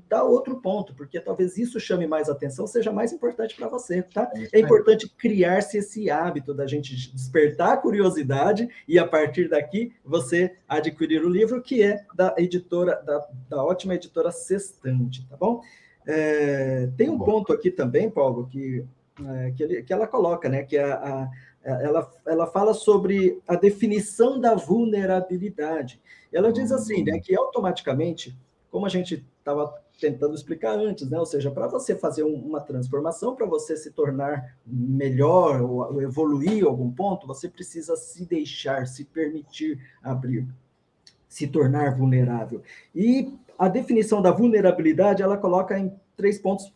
tal 0.10 0.30
outro 0.32 0.60
ponto, 0.60 0.94
porque 0.94 1.20
talvez 1.20 1.58
isso 1.58 1.80
chame 1.80 2.06
mais 2.06 2.28
atenção, 2.28 2.68
seja 2.68 2.92
mais 2.92 3.14
importante 3.14 3.56
para 3.56 3.68
você, 3.68 4.02
tá? 4.02 4.30
É, 4.52 4.58
é 4.58 4.60
importante 4.60 5.08
criar-se 5.08 5.78
esse 5.78 6.10
hábito 6.10 6.54
da 6.54 6.68
gente 6.68 6.94
despertar 7.14 7.74
a 7.74 7.78
curiosidade 7.78 8.68
e 8.88 9.00
a 9.00 9.08
partir 9.08 9.48
daqui 9.48 9.94
você 10.04 10.56
adquirir 10.68 11.24
o 11.24 11.30
livro 11.30 11.62
que 11.62 11.82
é 11.82 12.04
da 12.14 12.34
editora, 12.38 13.02
da, 13.06 13.28
da 13.50 13.64
ótima 13.64 13.96
editora 13.96 14.32
Sextante, 14.32 15.26
tá 15.30 15.38
bom? 15.38 15.62
É, 16.06 16.90
tem 16.98 17.10
um 17.10 17.20
ponto 17.20 17.54
aqui 17.54 17.70
também, 17.70 18.10
Paulo, 18.10 18.48
que, 18.48 18.84
é, 19.26 19.52
que, 19.52 19.64
ele, 19.64 19.84
que, 19.84 19.94
ela 19.94 20.08
coloca, 20.08 20.48
né? 20.48 20.64
Que 20.64 20.78
a, 20.78 20.96
a 20.96 21.30
ela, 21.68 22.10
ela 22.26 22.48
fala 22.48 22.74
sobre 22.74 23.42
a 23.46 23.56
definição 23.56 24.40
da 24.40 24.56
vulnerabilidade. 24.56 26.00
Ela 26.32 26.52
diz 26.52 26.72
assim, 26.72 27.04
né, 27.04 27.20
que 27.20 27.36
automaticamente, 27.36 28.38
como 28.72 28.86
a 28.86 28.90
gente 28.90 29.26
estava 29.48 29.74
tentando 30.00 30.36
explicar 30.36 30.78
antes, 30.78 31.10
né, 31.10 31.18
ou 31.18 31.26
seja, 31.26 31.50
para 31.50 31.68
você 31.68 31.96
fazer 31.96 32.24
uma 32.24 32.60
transformação, 32.60 33.36
para 33.36 33.46
você 33.46 33.76
se 33.76 33.92
tornar 33.92 34.56
melhor 34.66 35.62
ou 35.62 36.02
evoluir 36.02 36.64
a 36.64 36.68
algum 36.68 36.92
ponto, 36.92 37.26
você 37.26 37.48
precisa 37.50 37.96
se 37.96 38.26
deixar, 38.26 38.86
se 38.86 39.06
permitir 39.06 39.80
abrir, 40.04 40.46
se 41.28 41.48
tornar 41.48 41.96
vulnerável. 41.96 42.62
E 42.94 43.34
a 43.58 43.68
definição 43.68 44.22
da 44.22 44.32
vulnerabilidade, 44.32 45.24
ela 45.24 45.38
coloca 45.38 45.80
em 45.80 45.92
três 46.16 46.38
pontos 46.38 46.72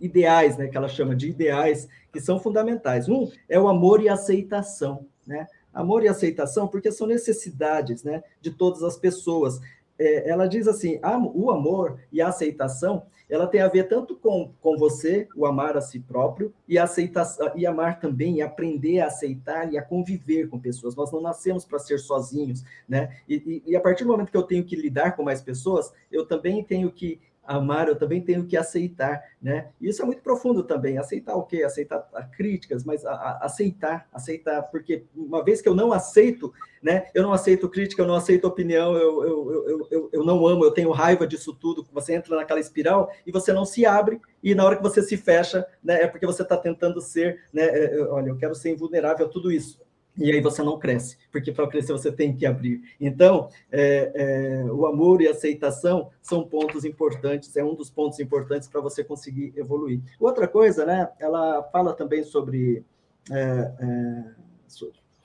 ideais, 0.00 0.56
né, 0.56 0.68
que 0.68 0.76
ela 0.76 0.88
chama 0.88 1.14
de 1.14 1.28
ideais, 1.28 1.88
que 2.12 2.20
são 2.20 2.38
fundamentais. 2.38 3.08
Um 3.08 3.30
é 3.48 3.58
o 3.58 3.68
amor 3.68 4.02
e 4.02 4.08
aceitação, 4.08 5.06
né? 5.26 5.46
Amor 5.74 6.02
e 6.02 6.08
aceitação, 6.08 6.66
porque 6.68 6.90
são 6.90 7.06
necessidades, 7.06 8.02
né, 8.02 8.22
de 8.40 8.50
todas 8.50 8.82
as 8.82 8.96
pessoas. 8.96 9.60
É, 9.98 10.28
ela 10.28 10.46
diz 10.46 10.68
assim, 10.68 11.00
o 11.34 11.50
amor 11.50 11.98
e 12.12 12.20
a 12.20 12.28
aceitação, 12.28 13.06
ela 13.28 13.46
tem 13.46 13.60
a 13.60 13.68
ver 13.68 13.88
tanto 13.88 14.14
com, 14.14 14.52
com 14.60 14.76
você, 14.76 15.26
o 15.34 15.46
amar 15.46 15.76
a 15.76 15.80
si 15.80 15.98
próprio, 15.98 16.52
e 16.68 16.78
aceitar 16.78 17.26
e 17.56 17.66
amar 17.66 17.98
também, 17.98 18.36
e 18.36 18.42
aprender 18.42 19.00
a 19.00 19.06
aceitar 19.06 19.72
e 19.72 19.78
a 19.78 19.82
conviver 19.82 20.48
com 20.48 20.60
pessoas. 20.60 20.94
Nós 20.94 21.10
não 21.10 21.20
nascemos 21.20 21.64
para 21.64 21.78
ser 21.78 21.98
sozinhos, 21.98 22.62
né? 22.88 23.16
E, 23.28 23.62
e, 23.66 23.72
e 23.72 23.76
a 23.76 23.80
partir 23.80 24.04
do 24.04 24.10
momento 24.10 24.30
que 24.30 24.36
eu 24.36 24.42
tenho 24.42 24.64
que 24.64 24.76
lidar 24.76 25.16
com 25.16 25.22
mais 25.22 25.40
pessoas, 25.40 25.92
eu 26.12 26.26
também 26.26 26.62
tenho 26.62 26.90
que 26.90 27.20
amar, 27.46 27.88
eu 27.88 27.96
também 27.96 28.20
tenho 28.20 28.44
que 28.44 28.56
aceitar, 28.56 29.22
né? 29.40 29.68
Isso 29.80 30.02
é 30.02 30.04
muito 30.04 30.22
profundo 30.22 30.62
também. 30.62 30.98
Aceitar 30.98 31.36
o 31.36 31.44
quê? 31.44 31.62
Aceitar 31.62 32.08
críticas, 32.36 32.84
mas 32.84 33.04
a, 33.04 33.12
a, 33.12 33.44
aceitar, 33.44 34.08
aceitar, 34.12 34.62
porque 34.64 35.04
uma 35.14 35.44
vez 35.44 35.62
que 35.62 35.68
eu 35.68 35.74
não 35.74 35.92
aceito, 35.92 36.52
né? 36.82 37.06
Eu 37.14 37.22
não 37.22 37.32
aceito 37.32 37.68
crítica, 37.68 38.02
eu 38.02 38.06
não 38.06 38.14
aceito 38.14 38.46
opinião, 38.46 38.96
eu, 38.96 39.24
eu, 39.24 39.52
eu, 39.52 39.88
eu, 39.90 40.10
eu 40.12 40.24
não 40.24 40.46
amo, 40.46 40.64
eu 40.64 40.70
tenho 40.70 40.90
raiva 40.90 41.26
disso 41.26 41.54
tudo. 41.54 41.86
Você 41.92 42.14
entra 42.14 42.36
naquela 42.36 42.60
espiral 42.60 43.10
e 43.26 43.32
você 43.32 43.52
não 43.52 43.64
se 43.64 43.86
abre, 43.86 44.20
e 44.42 44.54
na 44.54 44.64
hora 44.64 44.76
que 44.76 44.82
você 44.82 45.02
se 45.02 45.16
fecha, 45.16 45.66
né? 45.82 46.02
É 46.02 46.06
porque 46.06 46.26
você 46.26 46.42
está 46.42 46.56
tentando 46.56 47.00
ser, 47.00 47.44
né? 47.52 47.64
É, 47.64 48.00
olha, 48.08 48.30
eu 48.30 48.36
quero 48.36 48.54
ser 48.54 48.70
invulnerável 48.70 49.26
a 49.26 49.28
tudo 49.28 49.52
isso 49.52 49.85
e 50.18 50.30
aí 50.30 50.40
você 50.40 50.62
não 50.62 50.78
cresce, 50.78 51.16
porque 51.30 51.52
para 51.52 51.66
crescer 51.66 51.92
você 51.92 52.10
tem 52.10 52.34
que 52.34 52.46
abrir. 52.46 52.82
Então, 53.00 53.48
é, 53.70 54.12
é, 54.14 54.72
o 54.72 54.86
amor 54.86 55.20
e 55.20 55.28
a 55.28 55.32
aceitação 55.32 56.10
são 56.22 56.44
pontos 56.44 56.84
importantes, 56.84 57.56
é 57.56 57.62
um 57.62 57.74
dos 57.74 57.90
pontos 57.90 58.18
importantes 58.18 58.68
para 58.68 58.80
você 58.80 59.04
conseguir 59.04 59.52
evoluir. 59.56 60.00
Outra 60.18 60.48
coisa, 60.48 60.86
né? 60.86 61.08
Ela 61.18 61.62
fala 61.64 61.92
também 61.92 62.24
sobre, 62.24 62.82
é, 63.30 63.72
é 63.78 64.24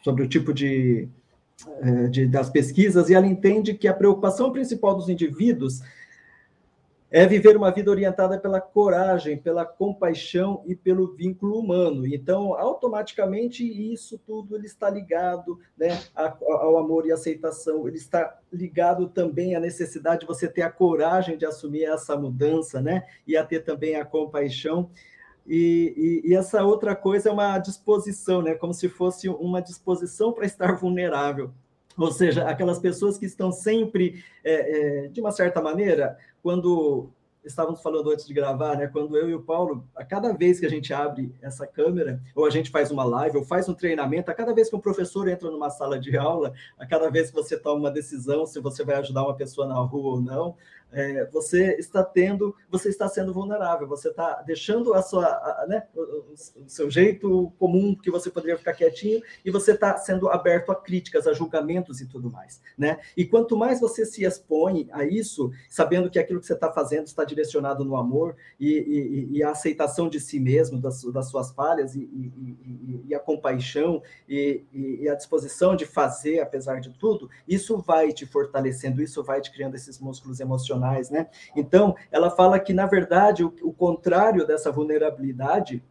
sobre 0.04 0.24
o 0.24 0.28
tipo 0.28 0.54
de, 0.54 1.08
é, 1.82 2.08
de, 2.08 2.28
das 2.28 2.50
pesquisas 2.50 3.10
e 3.10 3.14
ela 3.14 3.28
entende 3.28 3.74
que 3.74 3.88
a 3.88 3.94
preocupação 3.94 4.52
principal 4.52 4.96
dos 4.96 5.10
indivíduos 5.10 5.82
é 7.12 7.28
viver 7.28 7.58
uma 7.58 7.70
vida 7.72 7.92
orientada 7.92 8.40
pela 8.40 8.62
coragem, 8.62 9.38
pela 9.38 9.66
compaixão 9.66 10.64
e 10.66 10.74
pelo 10.74 11.14
vínculo 11.14 11.60
humano. 11.60 12.08
Então, 12.08 12.56
automaticamente, 12.56 13.66
isso 13.66 14.18
tudo 14.18 14.56
ele 14.56 14.66
está 14.66 14.90
ligado 14.90 15.60
né, 15.78 16.00
ao 16.16 16.78
amor 16.78 17.06
e 17.06 17.12
aceitação, 17.12 17.86
ele 17.86 17.98
está 17.98 18.40
ligado 18.52 19.10
também 19.10 19.56
à 19.56 19.60
necessidade 19.60 20.22
de 20.22 20.26
você 20.26 20.48
ter 20.48 20.62
a 20.62 20.72
coragem 20.72 21.38
de 21.38 21.46
assumir 21.46 21.84
essa 21.84 22.16
mudança, 22.16 22.82
né, 22.82 23.06
e 23.28 23.36
a 23.36 23.44
ter 23.44 23.60
também 23.60 23.96
a 23.98 24.06
compaixão. 24.06 24.90
E, 25.46 26.22
e, 26.24 26.30
e, 26.30 26.36
essa 26.36 26.64
outra 26.64 26.96
coisa 26.96 27.28
é 27.28 27.32
uma 27.32 27.58
disposição, 27.58 28.44
né? 28.44 28.54
Como 28.54 28.76
se 28.76 28.88
fosse 28.88 29.28
uma 29.28 29.60
disposição 29.60 30.32
para 30.32 30.46
estar 30.46 30.76
vulnerável. 30.78 31.52
Ou 31.98 32.12
seja, 32.12 32.48
aquelas 32.48 32.80
pessoas 32.80 33.18
que 33.18 33.26
estão 33.26 33.52
sempre, 33.52 34.24
é, 34.44 35.04
é, 35.04 35.08
de 35.08 35.20
uma 35.20 35.32
certa 35.32 35.62
maneira, 35.62 36.18
quando 36.42 37.14
estávamos 37.44 37.82
falando 37.82 38.12
antes 38.12 38.26
de 38.26 38.34
gravar, 38.34 38.78
né? 38.78 38.88
Quando 38.88 39.18
eu 39.18 39.30
e 39.30 39.36
o 39.36 39.42
Paulo, 39.42 39.88
a 39.96 40.06
cada 40.06 40.34
vez 40.34 40.60
que 40.60 40.66
a 40.66 40.70
gente 40.70 40.94
abre 40.94 41.34
essa 41.42 41.66
câmera, 41.66 42.22
ou 42.36 42.46
a 42.46 42.50
gente 42.50 42.70
faz 42.70 42.92
uma 42.92 43.04
live, 43.04 43.38
ou 43.38 43.44
faz 43.44 43.68
um 43.68 43.74
treinamento, 43.74 44.30
a 44.30 44.34
cada 44.34 44.54
vez 44.54 44.70
que 44.70 44.76
um 44.76 44.80
professor 44.80 45.28
entra 45.28 45.50
numa 45.50 45.70
sala 45.70 46.00
de 46.00 46.16
aula, 46.18 46.54
a 46.78 46.86
cada 46.86 47.10
vez 47.10 47.30
que 47.30 47.36
você 47.36 47.58
toma 47.58 47.80
uma 47.80 47.92
decisão 47.92 48.46
se 48.46 48.60
você 48.60 48.84
vai 48.84 48.96
ajudar 48.96 49.24
uma 49.24 49.36
pessoa 49.36 49.68
na 49.68 49.76
rua 49.76 50.16
ou 50.16 50.22
não, 50.22 50.56
é, 50.92 51.26
você 51.28 51.76
está 51.80 52.04
tendo, 52.04 52.54
você 52.70 52.90
está 52.90 53.08
sendo 53.08 53.34
vulnerável, 53.34 53.88
você 53.88 54.10
está 54.10 54.42
deixando 54.42 54.94
a 54.94 55.02
sua, 55.02 55.26
a, 55.26 55.66
né, 55.68 55.88
o, 55.96 56.02
o, 56.02 56.36
seu 56.68 56.90
jeito 56.90 57.52
comum 57.58 57.96
que 57.96 58.12
você 58.12 58.30
poderia 58.30 58.58
ficar 58.58 58.74
quietinho 58.74 59.22
e 59.44 59.50
você 59.50 59.72
está 59.72 59.98
sendo 59.98 60.30
aberto 60.30 60.72
a 60.72 60.76
críticas, 60.76 61.28
a 61.28 61.34
julgamentos 61.34 62.02
e 62.02 62.08
tudo 62.08 62.30
mais, 62.30 62.62
né? 62.78 63.00
E 63.16 63.26
quanto 63.26 63.56
mais 63.56 63.80
você 63.80 64.06
se 64.06 64.26
expõe 64.26 64.90
a 64.92 65.06
isso, 65.06 65.52
sabendo 65.70 66.10
que 66.10 66.20
aquilo 66.20 66.40
que 66.40 66.46
você 66.46 66.54
está 66.54 66.72
fazendo 66.72 67.06
está 67.06 67.24
direcionado 67.32 67.84
no 67.84 67.96
amor 67.96 68.36
e, 68.60 68.70
e, 68.70 69.38
e 69.38 69.44
a 69.44 69.52
aceitação 69.52 70.10
de 70.10 70.20
si 70.20 70.40
mesmo, 70.40 70.80
das, 70.80 71.04
das 71.04 71.30
suas 71.30 71.52
falhas 71.52 71.96
e, 71.96 72.10
e 73.08 73.16
a 73.16 73.20
compaixão 73.20 74.02
e, 74.28 74.64
a 75.10 75.16
disposição 75.16 75.76
de 75.76 75.86
fazer 75.86 76.40
apesar 76.40 76.80
de 76.80 76.90
tudo, 76.92 77.30
isso 77.48 77.78
vai 77.78 78.12
te 78.12 78.26
fortalecendo, 78.26 79.02
isso 79.02 79.24
vai 79.24 79.42
te 79.42 79.52
criando 79.52 79.76
esses 79.76 80.00
músculos 80.00 80.40
emocionais 80.40 81.02
né? 81.10 81.28
Então, 81.56 81.96
ela 82.12 82.30
fala 82.30 82.60
que, 82.60 82.74
na 82.74 82.86
verdade, 82.86 83.44
o, 83.44 83.54
o 83.62 83.74
contrário 83.74 84.46
dessa 84.46 84.72
vulnerabilidade, 84.72 85.84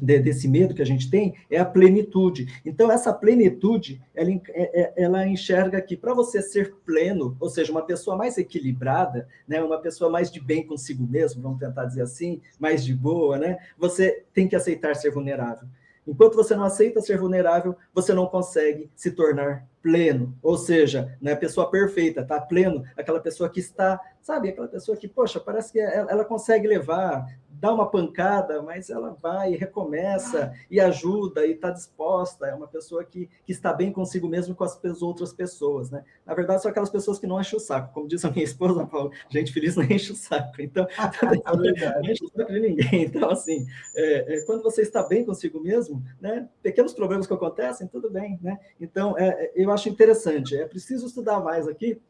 de, 0.00 0.18
desse 0.18 0.48
medo 0.48 0.74
que 0.74 0.82
a 0.82 0.86
gente 0.86 1.10
tem, 1.10 1.34
é 1.50 1.58
a 1.58 1.64
plenitude. 1.64 2.60
Então, 2.64 2.90
essa 2.90 3.12
plenitude, 3.12 4.00
ela, 4.14 4.30
é, 4.30 4.80
é, 4.80 4.92
ela 4.96 5.26
enxerga 5.26 5.80
que 5.80 5.96
para 5.96 6.14
você 6.14 6.42
ser 6.42 6.74
pleno, 6.84 7.36
ou 7.40 7.48
seja, 7.48 7.72
uma 7.72 7.84
pessoa 7.84 8.16
mais 8.16 8.38
equilibrada, 8.38 9.28
né, 9.46 9.62
uma 9.62 9.78
pessoa 9.78 10.10
mais 10.10 10.30
de 10.30 10.40
bem 10.40 10.66
consigo 10.66 11.06
mesmo, 11.06 11.42
vamos 11.42 11.58
tentar 11.58 11.84
dizer 11.84 12.02
assim, 12.02 12.40
mais 12.58 12.84
de 12.84 12.94
boa, 12.94 13.38
né, 13.38 13.58
você 13.78 14.24
tem 14.32 14.48
que 14.48 14.56
aceitar 14.56 14.94
ser 14.96 15.10
vulnerável. 15.10 15.68
Enquanto 16.06 16.34
você 16.34 16.54
não 16.54 16.64
aceita 16.64 17.00
ser 17.00 17.18
vulnerável, 17.18 17.76
você 17.94 18.12
não 18.12 18.26
consegue 18.26 18.90
se 18.94 19.10
tornar 19.12 19.66
pleno, 19.82 20.34
ou 20.42 20.56
seja, 20.56 21.16
não 21.20 21.32
é 21.32 21.36
pessoa 21.36 21.70
perfeita, 21.70 22.24
tá 22.24 22.40
pleno, 22.40 22.84
aquela 22.96 23.20
pessoa 23.20 23.48
que 23.48 23.60
está, 23.60 24.00
sabe, 24.20 24.48
aquela 24.48 24.68
pessoa 24.68 24.96
que, 24.96 25.08
poxa, 25.08 25.40
parece 25.40 25.72
que 25.72 25.80
ela, 25.80 26.10
ela 26.10 26.24
consegue 26.24 26.66
levar, 26.66 27.26
dá 27.60 27.72
uma 27.72 27.90
pancada, 27.90 28.62
mas 28.62 28.90
ela 28.90 29.16
vai 29.20 29.52
e 29.52 29.56
recomeça 29.56 30.52
e 30.70 30.80
ajuda 30.80 31.46
e 31.46 31.52
está 31.52 31.70
disposta. 31.70 32.46
É 32.46 32.54
uma 32.54 32.66
pessoa 32.66 33.04
que, 33.04 33.28
que 33.44 33.52
está 33.52 33.72
bem 33.72 33.92
consigo 33.92 34.28
mesmo 34.28 34.54
com 34.54 34.64
as 34.64 35.02
outras 35.02 35.32
pessoas, 35.32 35.90
né? 35.90 36.04
Na 36.26 36.34
verdade, 36.34 36.62
são 36.62 36.70
aquelas 36.70 36.90
pessoas 36.90 37.18
que 37.18 37.26
não 37.26 37.40
enchem 37.40 37.56
o 37.56 37.60
saco. 37.60 37.92
Como 37.92 38.08
diz 38.08 38.24
a 38.24 38.30
minha 38.30 38.44
esposa, 38.44 38.86
Paulo, 38.86 39.12
gente 39.30 39.52
feliz 39.52 39.76
não 39.76 39.84
enche 39.84 40.12
o 40.12 40.16
saco. 40.16 40.60
Então, 40.60 40.86
é 40.98 42.00
não 42.00 42.10
enche 42.10 42.24
o 42.24 42.28
saco 42.28 42.52
de 42.52 42.60
ninguém. 42.60 43.04
Então, 43.04 43.30
assim, 43.30 43.66
é, 43.94 44.36
é, 44.36 44.40
quando 44.42 44.62
você 44.62 44.82
está 44.82 45.02
bem 45.02 45.24
consigo 45.24 45.60
mesmo, 45.60 46.02
né? 46.20 46.48
Pequenos 46.62 46.92
problemas 46.92 47.26
que 47.26 47.34
acontecem, 47.34 47.86
tudo 47.86 48.10
bem, 48.10 48.38
né? 48.42 48.58
Então, 48.80 49.16
é, 49.18 49.28
é 49.28 49.52
eu 49.54 49.70
acho 49.70 49.88
interessante. 49.88 50.56
É 50.56 50.66
preciso 50.66 51.06
estudar 51.06 51.40
mais 51.40 51.68
aqui 51.68 52.00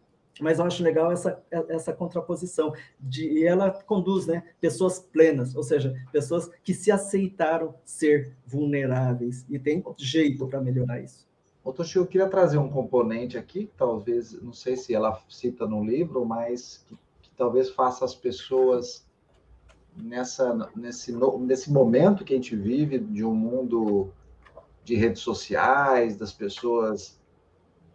mas 0.40 0.58
eu 0.58 0.64
acho 0.64 0.82
legal 0.82 1.12
essa, 1.12 1.42
essa 1.68 1.92
contraposição 1.92 2.72
de 2.98 3.24
e 3.28 3.44
ela 3.44 3.70
conduz 3.70 4.26
né 4.26 4.42
pessoas 4.60 4.98
plenas 4.98 5.54
ou 5.54 5.62
seja 5.62 5.94
pessoas 6.10 6.50
que 6.62 6.74
se 6.74 6.90
aceitaram 6.90 7.74
ser 7.84 8.32
vulneráveis 8.46 9.46
e 9.48 9.58
tem 9.58 9.84
jeito 9.96 10.46
para 10.46 10.60
melhorar 10.60 11.00
isso. 11.00 11.24
Ô, 11.64 11.72
eu 11.94 12.06
queria 12.06 12.28
trazer 12.28 12.58
um 12.58 12.68
componente 12.68 13.38
aqui, 13.38 13.70
talvez, 13.76 14.32
não 14.42 14.52
sei 14.52 14.76
se 14.76 14.94
ela 14.94 15.18
cita 15.30 15.66
no 15.66 15.82
livro, 15.82 16.24
mas 16.26 16.84
que, 16.86 16.94
que 17.22 17.30
talvez 17.34 17.70
faça 17.70 18.04
as 18.04 18.14
pessoas 18.14 19.06
nessa, 19.96 20.70
nesse, 20.76 21.12
nesse 21.40 21.72
momento 21.72 22.22
que 22.22 22.34
a 22.34 22.36
gente 22.36 22.54
vive 22.54 22.98
de 22.98 23.24
um 23.24 23.34
mundo 23.34 24.10
de 24.84 24.94
redes 24.94 25.22
sociais, 25.22 26.16
das 26.16 26.32
pessoas 26.32 27.18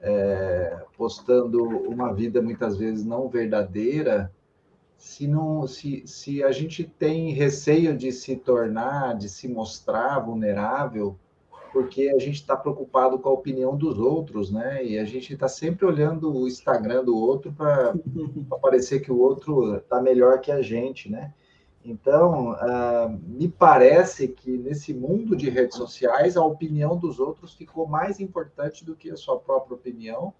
é, 0.02 0.84
postando 0.98 1.64
uma 1.64 2.14
vida 2.14 2.42
muitas 2.42 2.78
vezes 2.78 3.06
não 3.06 3.28
verdadeira, 3.28 4.32
se, 4.98 5.28
não, 5.28 5.66
se, 5.66 6.04
se 6.06 6.44
a 6.44 6.52
gente 6.52 6.84
tem 6.84 7.32
receio 7.32 7.98
de 7.98 8.12
se 8.12 8.36
tornar, 8.36 9.16
de 9.18 9.30
se 9.30 9.48
mostrar 9.48 10.20
vulnerável, 10.20 11.18
porque 11.72 12.10
a 12.10 12.20
gente 12.20 12.36
está 12.36 12.56
preocupado 12.56 13.18
com 13.20 13.30
a 13.30 13.34
opinião 13.34 13.78
dos 13.78 13.98
outros, 13.98 14.52
né? 14.52 14.84
E 14.84 14.98
a 14.98 15.06
gente 15.06 15.34
está 15.34 15.48
sempre 15.48 15.86
olhando 15.86 16.36
o 16.36 16.48
Instagram 16.48 17.04
do 17.06 17.16
outro 17.16 17.54
para 17.54 17.94
parecer 18.62 19.00
que 19.00 19.12
o 19.12 19.20
outro 19.20 19.78
está 19.78 20.02
melhor 20.02 20.42
que 20.42 20.52
a 20.52 20.62
gente, 20.62 21.10
né? 21.10 21.34
Então, 21.84 22.52
uh, 22.52 23.20
me 23.26 23.48
parece 23.48 24.28
que 24.28 24.58
nesse 24.58 24.94
mundo 24.94 25.36
de 25.36 25.50
redes 25.50 25.78
sociais, 25.78 26.36
a 26.36 26.44
opinião 26.44 26.98
dos 26.98 27.20
outros 27.20 27.54
ficou 27.54 27.88
mais 27.88 28.20
importante 28.20 28.86
do 28.86 28.96
que 28.96 29.10
a 29.10 29.16
sua 29.16 29.40
própria 29.40 29.76
opinião 29.76 30.34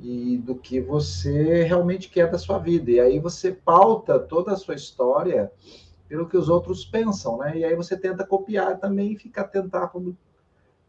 e 0.00 0.38
do 0.38 0.54
que 0.54 0.80
você 0.80 1.64
realmente 1.64 2.08
quer 2.08 2.30
da 2.30 2.38
sua 2.38 2.58
vida. 2.58 2.90
E 2.90 3.00
aí 3.00 3.18
você 3.18 3.52
pauta 3.52 4.18
toda 4.18 4.52
a 4.52 4.56
sua 4.56 4.74
história 4.74 5.50
pelo 6.08 6.28
que 6.28 6.36
os 6.36 6.48
outros 6.48 6.84
pensam, 6.84 7.38
né? 7.38 7.58
E 7.58 7.64
aí 7.64 7.74
você 7.74 7.96
tenta 7.96 8.24
copiar 8.24 8.78
também 8.78 9.12
e 9.12 9.18
fica 9.18 9.42
tentar 9.44 9.92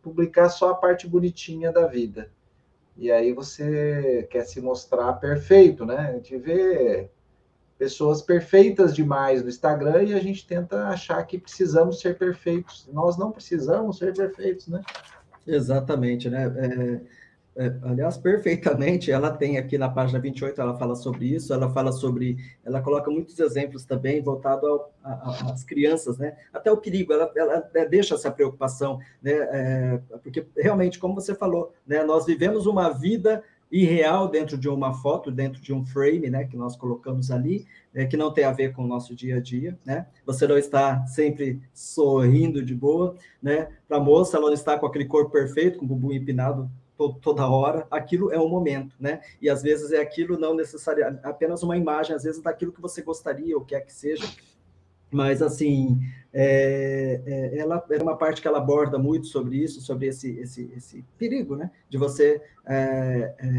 publicar 0.01 0.49
só 0.49 0.71
a 0.71 0.75
parte 0.75 1.07
bonitinha 1.07 1.71
da 1.71 1.87
vida. 1.87 2.31
E 2.97 3.11
aí 3.11 3.33
você 3.33 4.27
quer 4.29 4.45
se 4.45 4.61
mostrar 4.61 5.13
perfeito, 5.13 5.85
né? 5.85 5.97
A 5.97 6.13
gente 6.13 6.37
vê 6.37 7.09
pessoas 7.77 8.21
perfeitas 8.21 8.95
demais 8.95 9.43
no 9.43 9.49
Instagram 9.49 10.03
e 10.03 10.13
a 10.13 10.19
gente 10.19 10.45
tenta 10.47 10.87
achar 10.87 11.21
que 11.23 11.37
precisamos 11.37 11.99
ser 11.99 12.17
perfeitos. 12.17 12.87
Nós 12.91 13.17
não 13.17 13.31
precisamos 13.31 13.97
ser 13.97 14.13
perfeitos, 14.13 14.67
né? 14.67 14.81
Exatamente, 15.45 16.29
né? 16.29 16.45
É 16.57 17.25
é, 17.57 17.73
aliás, 17.83 18.17
perfeitamente, 18.17 19.09
ela 19.09 19.31
tem 19.31 19.57
aqui 19.57 19.77
na 19.77 19.87
página 19.87 20.19
28, 20.19 20.59
ela 20.59 20.77
fala 20.77 20.93
sobre 20.93 21.27
isso, 21.27 21.53
ela 21.53 21.69
fala 21.69 21.93
sobre, 21.93 22.37
ela 22.65 22.81
coloca 22.81 23.09
muitos 23.09 23.39
exemplos 23.39 23.85
também 23.85 24.21
voltado 24.21 24.81
às 25.01 25.63
crianças, 25.63 26.17
né? 26.17 26.35
Até 26.51 26.69
o 26.69 26.75
perigo, 26.75 27.13
ela, 27.13 27.31
ela 27.33 27.69
é, 27.73 27.85
deixa 27.87 28.15
essa 28.15 28.29
preocupação, 28.29 28.99
né? 29.23 29.31
É, 29.31 29.99
porque 30.21 30.45
realmente, 30.57 30.99
como 30.99 31.15
você 31.15 31.33
falou, 31.33 31.71
né? 31.87 32.03
Nós 32.03 32.25
vivemos 32.25 32.65
uma 32.65 32.89
vida 32.89 33.41
irreal 33.71 34.27
dentro 34.27 34.57
de 34.57 34.69
uma 34.69 34.93
foto, 34.93 35.31
dentro 35.31 35.61
de 35.61 35.73
um 35.73 35.85
frame, 35.85 36.29
né? 36.29 36.45
Que 36.45 36.55
nós 36.55 36.75
colocamos 36.75 37.31
ali, 37.31 37.65
é, 37.93 38.05
que 38.05 38.17
não 38.17 38.31
tem 38.31 38.43
a 38.43 38.51
ver 38.51 38.73
com 38.73 38.83
o 38.83 38.87
nosso 38.87 39.15
dia 39.15 39.37
a 39.37 39.39
dia, 39.39 39.77
né? 39.85 40.07
Você 40.25 40.47
não 40.47 40.57
está 40.57 41.05
sempre 41.07 41.61
sorrindo 41.73 42.63
de 42.63 42.75
boa, 42.75 43.15
né? 43.41 43.69
Para 43.87 43.97
a 43.97 43.99
moça, 43.99 44.37
ela 44.37 44.47
não 44.47 44.53
está 44.53 44.77
com 44.77 44.85
aquele 44.85 45.05
corpo 45.05 45.31
perfeito, 45.31 45.79
com 45.79 45.85
o 45.85 45.87
bumbum 45.87 46.11
empinado 46.11 46.69
toda 47.21 47.47
hora, 47.47 47.85
aquilo 47.91 48.31
é 48.31 48.39
um 48.39 48.47
momento, 48.47 48.95
né? 48.99 49.19
E 49.41 49.49
às 49.49 49.61
vezes 49.61 49.91
é 49.91 49.99
aquilo 49.99 50.39
não 50.39 50.55
necessariamente 50.55 51.19
apenas 51.23 51.61
uma 51.61 51.75
imagem, 51.75 52.15
às 52.15 52.23
vezes 52.23 52.41
daquilo 52.41 52.71
que 52.71 52.81
você 52.81 53.01
gostaria 53.01 53.57
ou 53.57 53.65
quer 53.65 53.81
que 53.81 53.93
seja. 53.93 54.25
Mas 55.11 55.41
assim, 55.41 55.99
é, 56.37 57.21
é, 57.25 57.57
ela 57.59 57.81
é 57.89 58.03
uma 58.03 58.17
parte 58.17 58.41
que 58.41 58.47
ela 58.47 58.57
aborda 58.57 58.99
muito 58.99 59.27
sobre 59.27 59.55
isso, 59.55 59.79
sobre 59.79 60.07
esse, 60.07 60.37
esse, 60.37 60.69
esse 60.75 61.05
perigo, 61.17 61.55
né? 61.55 61.71
De 61.89 61.97
você 61.97 62.41
é, 62.65 63.33
é 63.39 63.49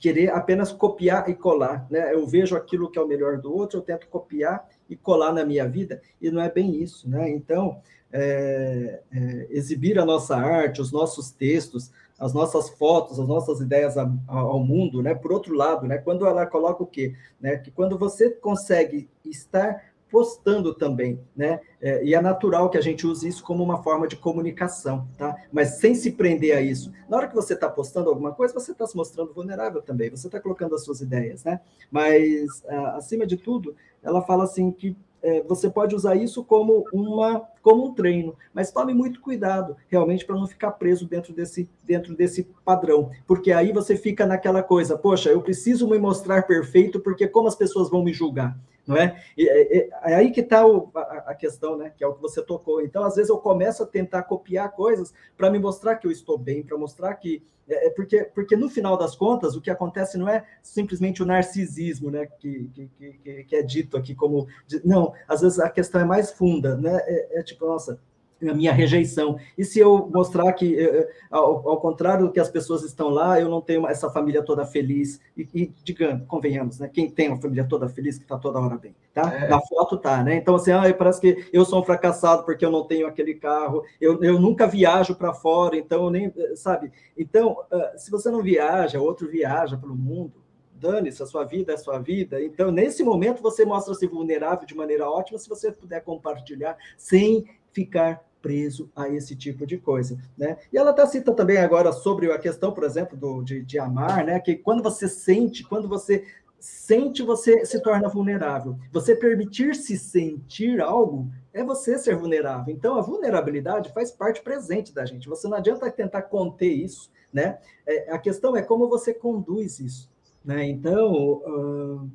querer 0.00 0.30
apenas 0.30 0.72
copiar 0.72 1.30
e 1.30 1.34
colar, 1.34 1.86
né? 1.88 2.12
Eu 2.12 2.26
vejo 2.26 2.56
aquilo 2.56 2.90
que 2.90 2.98
é 2.98 3.02
o 3.02 3.06
melhor 3.06 3.38
do 3.38 3.54
outro, 3.54 3.78
eu 3.78 3.82
tento 3.82 4.08
copiar 4.08 4.68
e 4.90 4.96
colar 4.96 5.32
na 5.32 5.44
minha 5.44 5.68
vida, 5.68 6.02
e 6.20 6.28
não 6.28 6.42
é 6.42 6.50
bem 6.50 6.82
isso, 6.82 7.08
né? 7.08 7.30
Então, 7.30 7.80
é, 8.12 9.00
é, 9.12 9.46
exibir 9.50 9.96
a 9.98 10.04
nossa 10.04 10.36
arte, 10.36 10.80
os 10.80 10.90
nossos 10.90 11.30
textos, 11.30 11.92
as 12.18 12.34
nossas 12.34 12.68
fotos, 12.70 13.20
as 13.20 13.28
nossas 13.28 13.60
ideias 13.60 13.94
ao 14.26 14.58
mundo, 14.58 15.02
né? 15.02 15.14
Por 15.14 15.30
outro 15.30 15.54
lado, 15.54 15.86
né? 15.86 15.98
Quando 15.98 16.26
ela 16.26 16.44
coloca 16.46 16.82
o 16.82 16.86
quê? 16.86 17.14
Né? 17.40 17.58
Que 17.58 17.70
quando 17.70 17.96
você 17.96 18.28
consegue 18.30 19.08
estar 19.24 19.84
postando 20.10 20.74
também, 20.74 21.20
né? 21.36 21.60
É, 21.80 22.04
e 22.04 22.14
é 22.14 22.20
natural 22.20 22.70
que 22.70 22.78
a 22.78 22.80
gente 22.80 23.06
use 23.06 23.28
isso 23.28 23.44
como 23.44 23.62
uma 23.62 23.82
forma 23.82 24.08
de 24.08 24.16
comunicação, 24.16 25.06
tá? 25.16 25.36
Mas 25.52 25.78
sem 25.78 25.94
se 25.94 26.12
prender 26.12 26.56
a 26.56 26.60
isso. 26.60 26.92
Na 27.08 27.16
hora 27.16 27.28
que 27.28 27.34
você 27.34 27.54
está 27.54 27.68
postando 27.68 28.08
alguma 28.08 28.32
coisa, 28.32 28.54
você 28.54 28.72
está 28.72 28.86
se 28.86 28.96
mostrando 28.96 29.32
vulnerável 29.32 29.82
também, 29.82 30.10
você 30.10 30.26
está 30.26 30.40
colocando 30.40 30.74
as 30.74 30.84
suas 30.84 31.00
ideias, 31.00 31.44
né? 31.44 31.60
Mas, 31.90 32.64
acima 32.94 33.26
de 33.26 33.36
tudo, 33.36 33.74
ela 34.02 34.22
fala 34.22 34.44
assim 34.44 34.70
que 34.70 34.96
é, 35.22 35.42
você 35.42 35.68
pode 35.68 35.94
usar 35.94 36.14
isso 36.14 36.44
como, 36.44 36.84
uma, 36.92 37.42
como 37.68 37.84
um 37.84 37.92
treino, 37.92 38.34
mas 38.54 38.72
tome 38.72 38.94
muito 38.94 39.20
cuidado, 39.20 39.76
realmente, 39.88 40.24
para 40.24 40.36
não 40.36 40.46
ficar 40.46 40.70
preso 40.70 41.06
dentro 41.06 41.34
desse, 41.34 41.68
dentro 41.84 42.16
desse 42.16 42.48
padrão, 42.64 43.10
porque 43.26 43.52
aí 43.52 43.74
você 43.74 43.94
fica 43.94 44.24
naquela 44.24 44.62
coisa, 44.62 44.96
poxa, 44.96 45.28
eu 45.28 45.42
preciso 45.42 45.86
me 45.86 45.98
mostrar 45.98 46.46
perfeito, 46.46 46.98
porque 46.98 47.28
como 47.28 47.46
as 47.46 47.54
pessoas 47.54 47.90
vão 47.90 48.02
me 48.02 48.10
julgar? 48.10 48.56
não 48.88 48.96
é? 48.96 49.22
E, 49.36 49.46
é, 49.46 49.90
é 50.02 50.14
aí 50.14 50.30
que 50.30 50.40
está 50.40 50.62
a, 50.62 51.00
a, 51.26 51.34
questão, 51.34 51.76
né? 51.76 51.92
Que 51.94 52.02
é 52.02 52.06
o 52.06 52.14
que 52.14 52.22
você 52.22 52.42
tocou. 52.42 52.80
Então, 52.80 53.04
às 53.04 53.16
vezes, 53.16 53.28
eu 53.28 53.36
começo 53.36 53.82
a 53.82 53.86
tentar 53.86 54.22
copiar 54.22 54.72
coisas 54.72 55.12
para 55.36 55.50
me 55.50 55.58
mostrar 55.58 55.96
que 55.96 56.06
eu 56.06 56.10
estou 56.10 56.38
bem, 56.38 56.62
para 56.62 56.78
mostrar 56.78 57.14
que. 57.16 57.42
É, 57.68 57.88
é, 57.88 57.90
porque, 57.90 58.24
porque, 58.34 58.56
no 58.56 58.70
final 58.70 58.96
das 58.96 59.14
contas, 59.14 59.54
o 59.54 59.60
que 59.60 59.70
acontece 59.70 60.16
não 60.16 60.26
é 60.26 60.42
simplesmente 60.62 61.22
o 61.22 61.26
narcisismo, 61.26 62.10
né? 62.10 62.24
Que, 62.40 62.70
que, 62.72 62.88
que, 63.22 63.44
que 63.44 63.56
é 63.56 63.62
dito 63.62 63.94
aqui 63.94 64.14
como. 64.14 64.46
Não, 64.82 65.12
às 65.28 65.42
vezes 65.42 65.58
a 65.58 65.68
questão 65.68 66.00
é 66.00 66.04
mais 66.06 66.32
funda, 66.32 66.74
né? 66.74 66.98
é, 67.06 67.40
é 67.40 67.42
tipo, 67.42 67.57
nossa 67.60 67.98
a 68.46 68.54
minha 68.54 68.72
rejeição. 68.72 69.38
E 69.56 69.64
se 69.64 69.78
eu 69.78 70.08
mostrar 70.12 70.52
que, 70.52 70.78
eh, 70.78 70.84
eh, 70.84 71.08
ao, 71.30 71.68
ao, 71.68 71.80
contrário 71.80 72.26
do 72.26 72.32
que 72.32 72.38
as 72.38 72.50
pessoas 72.50 72.84
estão 72.84 73.08
lá, 73.08 73.40
eu 73.40 73.48
não 73.48 73.60
tenho 73.60 73.86
essa 73.88 74.08
família 74.10 74.42
toda 74.42 74.64
feliz, 74.64 75.20
e, 75.36 75.48
e 75.54 75.72
digamos, 75.82 76.26
convenhamos, 76.26 76.78
né? 76.78 76.88
Quem 76.92 77.10
tem 77.10 77.28
uma 77.28 77.40
família 77.40 77.66
toda 77.68 77.88
feliz, 77.88 78.16
que 78.16 78.24
está 78.24 78.38
toda 78.38 78.60
hora 78.60 78.76
bem, 78.76 78.94
tá? 79.12 79.32
É. 79.34 79.48
Na 79.48 79.60
foto 79.60 79.96
tá, 79.96 80.22
né? 80.22 80.36
Então, 80.36 80.54
assim, 80.54 80.70
ah, 80.70 80.82
parece 80.96 81.20
que 81.20 81.48
eu 81.52 81.64
sou 81.64 81.80
um 81.80 81.84
fracassado 81.84 82.44
porque 82.44 82.64
eu 82.64 82.70
não 82.70 82.84
tenho 82.84 83.06
aquele 83.06 83.34
carro, 83.34 83.82
eu, 84.00 84.22
eu 84.22 84.38
nunca 84.38 84.66
viajo 84.66 85.14
para 85.16 85.34
fora, 85.34 85.76
então 85.76 86.04
eu 86.04 86.10
nem, 86.10 86.32
eh, 86.36 86.54
sabe? 86.54 86.92
Então, 87.16 87.56
se 87.96 88.10
você 88.10 88.30
não 88.30 88.42
viaja, 88.42 89.00
outro 89.00 89.28
viaja 89.28 89.76
pelo 89.76 89.96
mundo, 89.96 90.34
dane-se, 90.78 91.22
a 91.22 91.26
sua 91.26 91.44
vida 91.44 91.72
é 91.72 91.74
a 91.74 91.78
sua 91.78 91.98
vida. 91.98 92.42
Então, 92.42 92.70
nesse 92.70 93.02
momento, 93.02 93.42
você 93.42 93.64
mostra-se 93.64 94.06
vulnerável 94.06 94.66
de 94.66 94.74
maneira 94.74 95.10
ótima, 95.10 95.38
se 95.38 95.48
você 95.48 95.72
puder 95.72 96.02
compartilhar, 96.02 96.76
sem 96.96 97.46
ficar 97.72 98.24
preso 98.40 98.90
a 98.94 99.08
esse 99.08 99.34
tipo 99.34 99.66
de 99.66 99.78
coisa, 99.78 100.16
né? 100.36 100.58
E 100.72 100.78
ela 100.78 100.90
até 100.90 101.04
cita 101.06 101.32
também 101.32 101.58
agora 101.58 101.92
sobre 101.92 102.30
a 102.30 102.38
questão, 102.38 102.72
por 102.72 102.84
exemplo, 102.84 103.16
do, 103.16 103.42
de, 103.42 103.62
de 103.62 103.78
amar, 103.78 104.24
né? 104.24 104.38
Que 104.40 104.56
quando 104.56 104.82
você 104.82 105.08
sente, 105.08 105.64
quando 105.64 105.88
você 105.88 106.24
sente, 106.58 107.22
você 107.22 107.64
se 107.64 107.80
torna 107.80 108.08
vulnerável. 108.08 108.76
Você 108.92 109.14
permitir-se 109.14 109.96
sentir 109.96 110.80
algo 110.80 111.28
é 111.52 111.62
você 111.62 111.98
ser 111.98 112.16
vulnerável. 112.16 112.74
Então, 112.74 112.96
a 112.96 113.00
vulnerabilidade 113.00 113.92
faz 113.92 114.10
parte 114.10 114.40
presente 114.42 114.92
da 114.92 115.04
gente. 115.04 115.28
Você 115.28 115.48
não 115.48 115.56
adianta 115.56 115.90
tentar 115.90 116.22
conter 116.22 116.70
isso, 116.70 117.10
né? 117.32 117.58
É, 117.86 118.12
a 118.12 118.18
questão 118.18 118.56
é 118.56 118.62
como 118.62 118.88
você 118.88 119.14
conduz 119.14 119.80
isso, 119.80 120.10
né? 120.44 120.66
Então, 120.66 121.12
uh, 121.12 122.10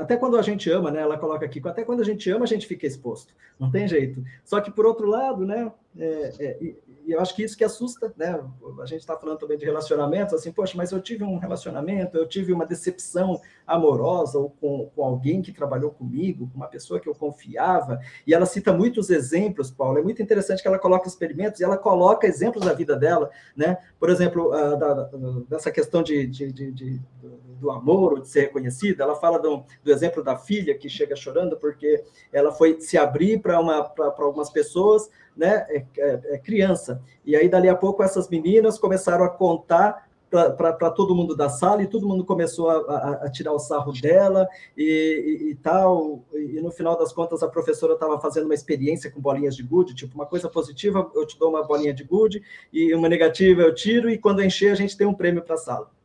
até 0.00 0.16
quando 0.16 0.36
a 0.36 0.42
gente 0.42 0.70
ama, 0.70 0.90
né? 0.90 1.00
Ela 1.00 1.18
coloca 1.18 1.44
aqui, 1.44 1.60
até 1.64 1.84
quando 1.84 2.00
a 2.00 2.04
gente 2.04 2.30
ama, 2.30 2.44
a 2.44 2.48
gente 2.48 2.66
fica 2.66 2.86
exposto. 2.86 3.34
Não 3.58 3.70
tem 3.70 3.86
jeito. 3.86 4.22
Só 4.44 4.60
que, 4.60 4.70
por 4.70 4.86
outro 4.86 5.06
lado, 5.06 5.44
né? 5.44 5.70
É, 5.98 6.32
é, 6.40 6.58
e 7.06 7.12
eu 7.12 7.20
acho 7.20 7.34
que 7.34 7.42
isso 7.42 7.56
que 7.56 7.62
assusta, 7.62 8.12
né? 8.16 8.38
A 8.80 8.86
gente 8.86 9.00
está 9.00 9.16
falando 9.16 9.38
também 9.38 9.56
de 9.56 9.64
relacionamentos, 9.64 10.34
assim, 10.34 10.50
poxa, 10.50 10.76
mas 10.76 10.90
eu 10.90 11.00
tive 11.00 11.22
um 11.22 11.38
relacionamento, 11.38 12.16
eu 12.18 12.26
tive 12.26 12.52
uma 12.52 12.66
decepção 12.66 13.40
amorosa 13.64 14.38
ou 14.38 14.50
com, 14.50 14.90
com 14.94 15.04
alguém 15.04 15.40
que 15.40 15.52
trabalhou 15.52 15.90
comigo, 15.92 16.50
com 16.50 16.56
uma 16.56 16.66
pessoa 16.66 16.98
que 16.98 17.08
eu 17.08 17.14
confiava, 17.14 18.00
e 18.26 18.34
ela 18.34 18.44
cita 18.44 18.72
muitos 18.72 19.08
exemplos, 19.08 19.70
Paulo, 19.70 19.98
é 19.98 20.02
muito 20.02 20.20
interessante 20.20 20.60
que 20.60 20.68
ela 20.68 20.78
coloca 20.78 21.06
experimentos 21.06 21.60
e 21.60 21.64
ela 21.64 21.78
coloca 21.78 22.26
exemplos 22.26 22.64
da 22.64 22.72
vida 22.72 22.96
dela, 22.96 23.30
né? 23.56 23.78
Por 24.00 24.10
exemplo, 24.10 24.48
uh, 24.48 24.76
da, 24.76 24.94
da, 24.94 25.10
dessa 25.48 25.70
questão 25.70 26.02
de, 26.02 26.26
de, 26.26 26.52
de, 26.52 26.72
de, 26.72 27.00
do 27.58 27.70
amor 27.70 28.14
ou 28.14 28.20
de 28.20 28.28
ser 28.28 28.42
reconhecida, 28.42 29.02
ela 29.02 29.16
fala 29.16 29.38
do, 29.38 29.64
do 29.82 29.90
exemplo 29.90 30.22
da 30.22 30.36
filha 30.36 30.76
que 30.76 30.88
chega 30.88 31.16
chorando 31.16 31.56
porque 31.56 32.02
ela 32.32 32.52
foi 32.52 32.80
se 32.80 32.96
abrir 32.96 33.40
para 33.40 33.56
algumas 33.56 34.50
pessoas, 34.50 35.10
né, 35.36 35.66
é, 35.68 35.84
é, 35.98 36.20
é, 36.34 36.38
criança. 36.38 37.02
E 37.24 37.36
aí, 37.36 37.48
dali 37.48 37.68
a 37.68 37.76
pouco, 37.76 38.02
essas 38.02 38.28
meninas 38.28 38.78
começaram 38.78 39.24
a 39.24 39.28
contar 39.28 40.06
para 40.28 40.90
todo 40.90 41.14
mundo 41.14 41.36
da 41.36 41.48
sala 41.48 41.82
e 41.82 41.86
todo 41.86 42.06
mundo 42.06 42.24
começou 42.24 42.68
a, 42.68 42.76
a, 42.76 43.12
a 43.26 43.30
tirar 43.30 43.52
o 43.52 43.58
sarro 43.58 43.92
dela 43.92 44.48
e, 44.76 44.82
e, 45.44 45.50
e, 45.50 45.54
tal. 45.54 46.24
E 46.34 46.60
no 46.60 46.70
final 46.70 46.98
das 46.98 47.12
contas, 47.12 47.42
a 47.42 47.48
professora 47.48 47.94
estava 47.94 48.20
fazendo 48.20 48.44
uma 48.44 48.54
experiência 48.54 49.10
com 49.10 49.20
bolinhas 49.20 49.54
de 49.54 49.62
gude, 49.62 49.94
tipo, 49.94 50.14
uma 50.14 50.26
coisa 50.26 50.48
positiva, 50.48 51.10
eu 51.14 51.24
te 51.26 51.38
dou 51.38 51.50
uma 51.50 51.62
bolinha 51.62 51.94
de 51.94 52.02
gude, 52.02 52.42
e 52.72 52.92
uma 52.94 53.08
negativa 53.08 53.62
eu 53.62 53.74
tiro, 53.74 54.10
e 54.10 54.18
quando 54.18 54.42
encher, 54.42 54.72
a 54.72 54.74
gente 54.74 54.96
tem 54.96 55.06
um 55.06 55.14
prêmio 55.14 55.42
para 55.42 55.54
a 55.54 55.58
sala. 55.58 55.95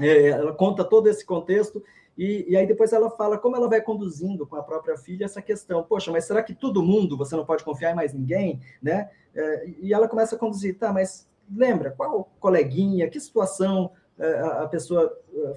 É, 0.00 0.28
ela 0.28 0.52
conta 0.52 0.84
todo 0.84 1.08
esse 1.08 1.24
contexto 1.24 1.82
e, 2.16 2.46
e, 2.48 2.56
aí 2.56 2.66
depois 2.66 2.92
ela 2.92 3.08
fala 3.10 3.38
como 3.38 3.56
ela 3.56 3.68
vai 3.68 3.80
conduzindo 3.80 4.46
com 4.46 4.56
a 4.56 4.62
própria 4.62 4.96
filha 4.96 5.24
essa 5.24 5.40
questão. 5.40 5.82
Poxa, 5.82 6.10
mas 6.10 6.24
será 6.24 6.42
que 6.42 6.54
todo 6.54 6.82
mundo 6.82 7.16
você 7.16 7.36
não 7.36 7.44
pode 7.44 7.64
confiar 7.64 7.92
em 7.92 7.94
mais 7.94 8.12
ninguém, 8.12 8.60
né? 8.82 9.10
É, 9.34 9.68
e 9.80 9.94
ela 9.94 10.08
começa 10.08 10.36
a 10.36 10.38
conduzir, 10.38 10.76
tá? 10.76 10.92
Mas 10.92 11.26
lembra 11.54 11.92
qual 11.92 12.30
coleguinha, 12.38 13.08
que 13.08 13.18
situação 13.18 13.92
é, 14.18 14.40
a, 14.40 14.68
pessoa 14.68 15.16
é, 15.34 15.54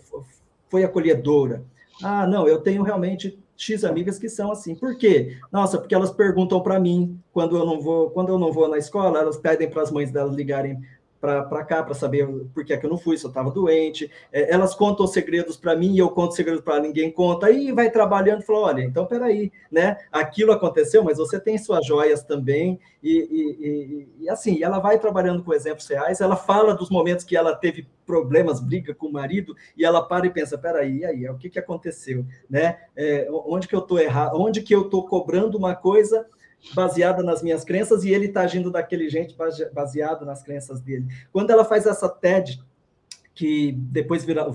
foi 0.69 0.83
acolhedora? 0.83 1.63
Ah, 2.01 2.25
não, 2.25 2.47
eu 2.47 2.61
tenho 2.61 2.81
realmente 2.81 3.37
X 3.57 3.83
amigas 3.83 4.17
que 4.17 4.29
são 4.29 4.51
assim. 4.51 4.75
Por 4.75 4.97
quê? 4.97 5.37
Nossa, 5.51 5.77
porque 5.77 5.93
elas 5.93 6.11
perguntam 6.11 6.61
para 6.61 6.79
mim 6.79 7.19
quando 7.31 7.57
eu 7.57 7.65
não 7.65 7.81
vou, 7.81 8.09
quando 8.11 8.29
eu 8.29 8.39
não 8.39 8.51
vou 8.51 8.67
na 8.67 8.77
escola, 8.77 9.19
elas 9.19 9.37
pedem 9.37 9.69
para 9.69 9.81
as 9.81 9.91
mães 9.91 10.11
delas 10.11 10.35
ligarem 10.35 10.81
para 11.23 11.63
cá 11.63 11.81
para 11.81 11.93
saber 11.93 12.27
por 12.53 12.65
que, 12.65 12.73
é 12.73 12.77
que 12.77 12.85
eu 12.85 12.89
não 12.89 12.97
fui, 12.97 13.17
se 13.17 13.23
eu 13.23 13.29
estava 13.29 13.49
doente. 13.49 14.11
É, 14.29 14.53
elas 14.53 14.75
contam 14.75 15.07
segredos 15.07 15.55
para 15.55 15.73
mim 15.73 15.93
e 15.93 15.99
eu 15.99 16.09
conto 16.09 16.35
segredos 16.35 16.61
para 16.61 16.81
ninguém 16.81 17.09
conta. 17.09 17.45
Aí 17.47 17.71
vai 17.71 17.89
trabalhando 17.89 18.41
e 18.41 18.45
fala: 18.45 18.59
olha, 18.59 18.81
então 18.81 19.05
peraí, 19.05 19.49
né? 19.71 19.97
Aquilo 20.11 20.51
aconteceu, 20.51 21.01
mas 21.01 21.17
você 21.17 21.39
tem 21.39 21.57
suas 21.57 21.85
joias 21.85 22.23
também. 22.23 22.77
E, 23.01 23.09
e, 23.11 23.67
e, 23.67 24.25
e 24.25 24.29
assim, 24.29 24.61
ela 24.61 24.79
vai 24.79 24.99
trabalhando 24.99 25.43
com 25.43 25.53
exemplos 25.53 25.87
reais. 25.87 26.19
Ela 26.19 26.35
fala 26.35 26.75
dos 26.75 26.89
momentos 26.89 27.23
que 27.23 27.37
ela 27.37 27.55
teve 27.55 27.87
problemas, 28.05 28.59
briga 28.59 28.93
com 28.93 29.07
o 29.07 29.13
marido, 29.13 29.55
e 29.77 29.85
ela 29.85 30.01
para 30.05 30.27
e 30.27 30.29
pensa: 30.29 30.57
peraí, 30.57 31.05
aí, 31.05 31.29
o 31.29 31.37
que, 31.37 31.49
que 31.49 31.59
aconteceu? 31.59 32.25
Né? 32.49 32.79
É, 32.97 33.29
onde 33.31 33.69
que 33.69 33.75
eu 33.75 33.79
estou 33.79 33.97
errado? 33.97 34.37
Onde 34.37 34.61
que 34.61 34.75
eu 34.75 34.81
estou 34.81 35.07
cobrando 35.07 35.57
uma 35.57 35.73
coisa? 35.73 36.27
Baseada 36.73 37.21
nas 37.21 37.41
minhas 37.41 37.63
crenças 37.63 38.03
e 38.03 38.11
ele 38.11 38.27
está 38.27 38.41
agindo 38.41 38.71
daquele 38.71 39.09
jeito 39.09 39.35
baseado 39.73 40.25
nas 40.25 40.43
crenças 40.43 40.79
dele. 40.79 41.07
Quando 41.31 41.51
ela 41.51 41.65
faz 41.65 41.85
essa 41.85 42.07
TED, 42.07 42.61
que 43.35 43.71
depois 43.71 44.23
vira, 44.23 44.45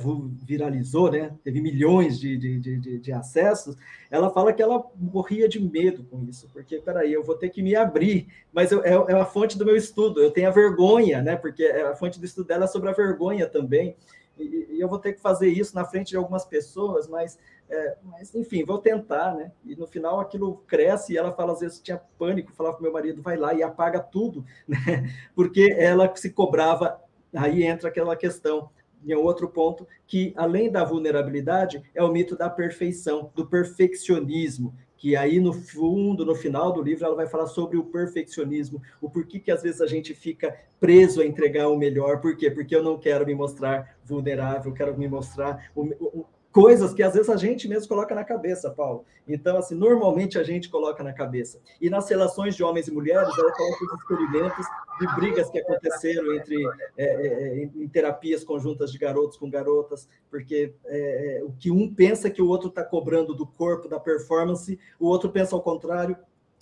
viralizou, 0.47 1.11
né? 1.11 1.33
teve 1.43 1.61
milhões 1.61 2.19
de, 2.19 2.37
de, 2.37 2.61
de, 2.61 2.99
de, 3.01 3.13
acessos, 3.13 3.77
ela 4.09 4.31
fala 4.31 4.53
que 4.53 4.63
ela 4.63 4.85
morria 4.97 5.49
de 5.49 5.59
medo 5.59 6.05
com 6.05 6.23
isso, 6.25 6.49
porque, 6.53 6.79
peraí, 6.79 7.13
eu 7.13 7.25
vou 7.25 7.35
ter 7.35 7.49
que 7.49 7.61
me 7.61 7.75
abrir, 7.75 8.29
mas 8.53 8.71
eu, 8.71 8.85
é, 8.85 8.93
é 8.93 9.15
a 9.15 9.25
fonte 9.25 9.59
do 9.59 9.65
meu 9.65 9.75
estudo, 9.75 10.23
eu 10.23 10.31
tenho 10.31 10.47
a 10.47 10.53
vergonha, 10.53 11.21
né? 11.21 11.35
porque 11.35 11.65
a 11.65 11.95
fonte 11.97 12.21
do 12.21 12.25
estudo 12.25 12.47
dela 12.47 12.65
é 12.65 12.69
sobre 12.69 12.89
a 12.89 12.93
vergonha 12.93 13.49
também, 13.49 13.97
e, 14.45 14.81
eu 14.81 14.89
vou 14.89 14.99
ter 14.99 15.13
que 15.13 15.21
fazer 15.21 15.49
isso 15.49 15.75
na 15.75 15.85
frente 15.85 16.09
de 16.09 16.17
algumas 16.17 16.45
pessoas, 16.45 17.09
mas 17.09 17.39
é, 17.71 17.97
mas, 18.03 18.35
enfim, 18.35 18.65
vou 18.65 18.79
tentar, 18.79 19.35
né? 19.35 19.53
E 19.65 19.77
no 19.77 19.87
final 19.87 20.19
aquilo 20.19 20.63
cresce 20.67 21.13
e 21.13 21.19
ela 21.19 21.33
fala, 21.33 21.53
às 21.53 21.61
vezes 21.61 21.81
tinha 21.81 22.01
pânico, 22.19 22.53
falava 22.53 22.77
para 22.77 22.83
meu 22.83 22.93
marido, 22.93 23.21
vai 23.21 23.37
lá 23.37 23.53
e 23.53 23.63
apaga 23.63 24.01
tudo, 24.01 24.45
né? 24.67 25.13
Porque 25.35 25.75
ela 25.79 26.11
se 26.17 26.31
cobrava, 26.31 27.01
aí 27.35 27.65
entra 27.65 27.89
aquela 27.89 28.17
questão, 28.17 28.71
em 29.05 29.15
outro 29.15 29.49
ponto, 29.49 29.87
que 30.07 30.33
além 30.37 30.71
da 30.71 30.83
vulnerabilidade, 30.83 31.83
é 31.95 32.03
o 32.03 32.11
mito 32.11 32.37
da 32.37 32.49
perfeição, 32.49 33.31
do 33.35 33.47
perfeccionismo, 33.47 34.75
que 34.99 35.17
aí 35.17 35.39
no 35.39 35.53
fundo, 35.53 36.27
no 36.27 36.35
final 36.35 36.73
do 36.73 36.83
livro, 36.83 37.07
ela 37.07 37.15
vai 37.15 37.27
falar 37.27 37.47
sobre 37.47 37.79
o 37.79 37.85
perfeccionismo, 37.85 38.83
o 39.01 39.09
porquê 39.09 39.39
que 39.39 39.51
às 39.51 39.63
vezes 39.63 39.81
a 39.81 39.87
gente 39.87 40.13
fica 40.13 40.55
preso 40.81 41.23
a 41.23 41.27
entregar 41.27 41.69
o 41.69 41.79
melhor, 41.79 42.21
por 42.21 42.37
quê? 42.37 42.51
Porque 42.51 42.75
eu 42.75 42.83
não 42.83 42.99
quero 42.99 43.25
me 43.25 43.35
mostrar 43.35 43.97
vulnerável, 44.05 44.73
quero 44.73 44.99
me 44.99 45.09
mostrar 45.09 45.71
o, 45.75 45.85
o, 46.01 46.27
coisas 46.51 46.93
que 46.93 47.03
às 47.03 47.15
vezes 47.15 47.31
a 47.31 47.37
gente 47.37 47.69
mesmo 47.69 47.89
coloca 47.89 48.15
na 48.15 48.25
cabeça, 48.25 48.71
Paulo. 48.71 49.05
Então, 49.27 49.57
assim, 49.57 49.77
normalmente 49.77 50.39
a 50.39 50.43
gente 50.43 50.69
coloca 50.69 51.05
na 51.05 51.13
cabeça. 51.13 51.61
E 51.81 51.89
nas 51.89 52.09
relações 52.09 52.57
de 52.57 52.65
homens 52.65 52.89
e 52.89 52.93
mulheres, 52.93 53.29
ela 53.39 53.53
coloca 53.53 53.85
os 53.85 54.01
experimentos 54.01 54.67
de 54.99 55.07
brigas 55.17 55.51
que 55.51 55.59
aconteceram 55.59 56.35
entre 56.35 56.57
é, 56.97 57.05
é, 57.05 57.65
em 57.65 57.89
terapias 57.89 58.45
conjuntas 58.45 58.91
de 58.91 58.99
garotos 58.99 59.37
com 59.37 59.49
garotas, 59.49 60.09
porque 60.31 60.75
é, 60.87 61.39
é 61.39 61.45
o 61.45 61.53
que 61.53 61.71
um 61.71 61.93
pensa 61.93 62.31
que 62.31 62.43
o 62.43 62.49
outro 62.49 62.69
está 62.69 62.85
cobrando 62.85 63.35
do 63.35 63.47
corpo, 63.47 63.89
da 63.89 64.01
performance, 64.01 64.79
o 64.99 65.07
outro 65.07 65.31
pensa 65.31 65.55
ao 65.55 65.63
contrário. 65.63 66.17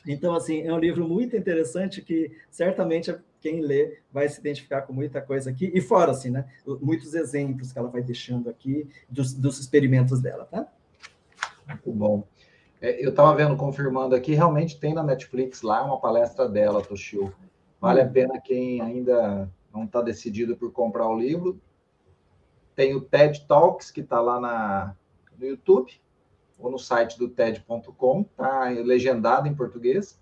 Então, 0.06 0.34
assim, 0.34 0.62
é 0.62 0.72
um 0.72 0.78
livro 0.78 1.08
muito 1.08 1.36
interessante 1.36 2.00
que 2.00 2.30
certamente 2.50 3.12
quem 3.40 3.60
lê 3.60 3.98
vai 4.12 4.28
se 4.28 4.40
identificar 4.40 4.82
com 4.82 4.92
muita 4.92 5.20
coisa 5.20 5.50
aqui. 5.50 5.70
E 5.74 5.80
fora, 5.80 6.12
assim, 6.12 6.30
né? 6.30 6.46
Muitos 6.80 7.14
exemplos 7.14 7.72
que 7.72 7.78
ela 7.78 7.88
vai 7.88 8.02
deixando 8.02 8.48
aqui 8.48 8.88
dos, 9.08 9.34
dos 9.34 9.58
experimentos 9.58 10.20
dela, 10.20 10.44
tá? 10.44 10.66
Muito 11.66 11.92
bom. 11.92 12.24
É, 12.80 13.04
eu 13.04 13.10
estava 13.10 13.34
vendo, 13.34 13.56
confirmando 13.56 14.14
aqui, 14.14 14.34
realmente 14.34 14.78
tem 14.78 14.94
na 14.94 15.02
Netflix 15.02 15.62
lá 15.62 15.82
uma 15.84 15.98
palestra 15.98 16.48
dela, 16.48 16.82
Toshio. 16.82 17.32
Vale 17.80 18.00
a 18.00 18.08
pena 18.08 18.40
quem 18.40 18.80
ainda 18.80 19.50
não 19.72 19.84
está 19.84 20.00
decidido 20.00 20.56
por 20.56 20.72
comprar 20.72 21.08
o 21.08 21.18
livro. 21.18 21.60
Tem 22.74 22.94
o 22.94 23.00
TED 23.00 23.46
Talks, 23.46 23.90
que 23.90 24.00
está 24.00 24.20
lá 24.20 24.40
na, 24.40 24.96
no 25.38 25.46
YouTube 25.46 25.92
ou 26.58 26.70
no 26.70 26.78
site 26.78 27.18
do 27.18 27.28
TED.com, 27.28 28.22
tá 28.36 28.68
legendado 28.70 29.46
em 29.46 29.54
português, 29.54 30.18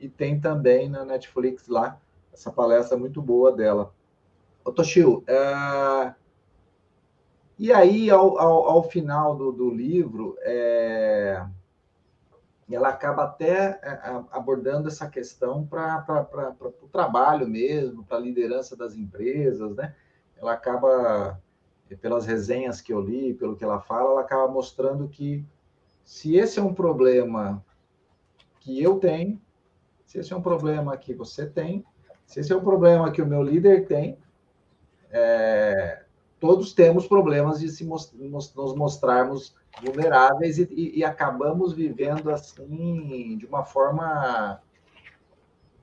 e 0.00 0.08
tem 0.08 0.40
também 0.40 0.88
na 0.88 1.04
Netflix 1.04 1.68
lá 1.68 2.00
essa 2.32 2.50
palestra 2.50 2.96
muito 2.96 3.20
boa 3.22 3.52
dela. 3.52 3.94
Ô, 4.64 4.72
Toshio, 4.72 5.22
é... 5.26 6.14
e 7.58 7.72
aí, 7.72 8.10
ao, 8.10 8.38
ao, 8.38 8.68
ao 8.70 8.82
final 8.84 9.36
do, 9.36 9.52
do 9.52 9.70
livro, 9.70 10.36
é... 10.40 11.46
ela 12.72 12.88
acaba 12.88 13.24
até 13.24 13.78
é, 13.82 14.00
abordando 14.30 14.88
essa 14.88 15.08
questão 15.08 15.66
para 15.66 16.26
o 16.82 16.88
trabalho 16.88 17.46
mesmo, 17.46 18.04
para 18.04 18.16
a 18.16 18.20
liderança 18.20 18.76
das 18.76 18.94
empresas, 18.94 19.74
né? 19.76 19.94
Ela 20.36 20.52
acaba, 20.52 21.40
pelas 22.00 22.24
resenhas 22.24 22.80
que 22.80 22.92
eu 22.92 23.00
li, 23.00 23.34
pelo 23.34 23.56
que 23.56 23.64
ela 23.64 23.80
fala, 23.80 24.12
ela 24.12 24.20
acaba 24.22 24.50
mostrando 24.50 25.08
que 25.08 25.44
se 26.04 26.36
esse 26.36 26.58
é 26.58 26.62
um 26.62 26.74
problema 26.74 27.64
que 28.60 28.82
eu 28.82 28.98
tenho, 28.98 29.40
se 30.06 30.18
esse 30.18 30.32
é 30.32 30.36
um 30.36 30.42
problema 30.42 30.96
que 30.96 31.14
você 31.14 31.46
tem, 31.46 31.84
se 32.26 32.40
esse 32.40 32.52
é 32.52 32.56
um 32.56 32.64
problema 32.64 33.10
que 33.10 33.20
o 33.20 33.26
meu 33.26 33.42
líder 33.42 33.86
tem, 33.86 34.18
é, 35.10 36.02
todos 36.40 36.72
temos 36.72 37.06
problemas 37.06 37.60
de 37.60 37.68
se 37.68 37.84
most, 37.84 38.16
nos 38.16 38.74
mostrarmos 38.74 39.54
vulneráveis 39.82 40.58
e, 40.58 40.68
e, 40.70 40.98
e, 40.98 41.04
acabamos 41.04 41.72
vivendo 41.72 42.30
assim 42.30 43.36
de 43.36 43.46
uma 43.46 43.64
forma 43.64 44.60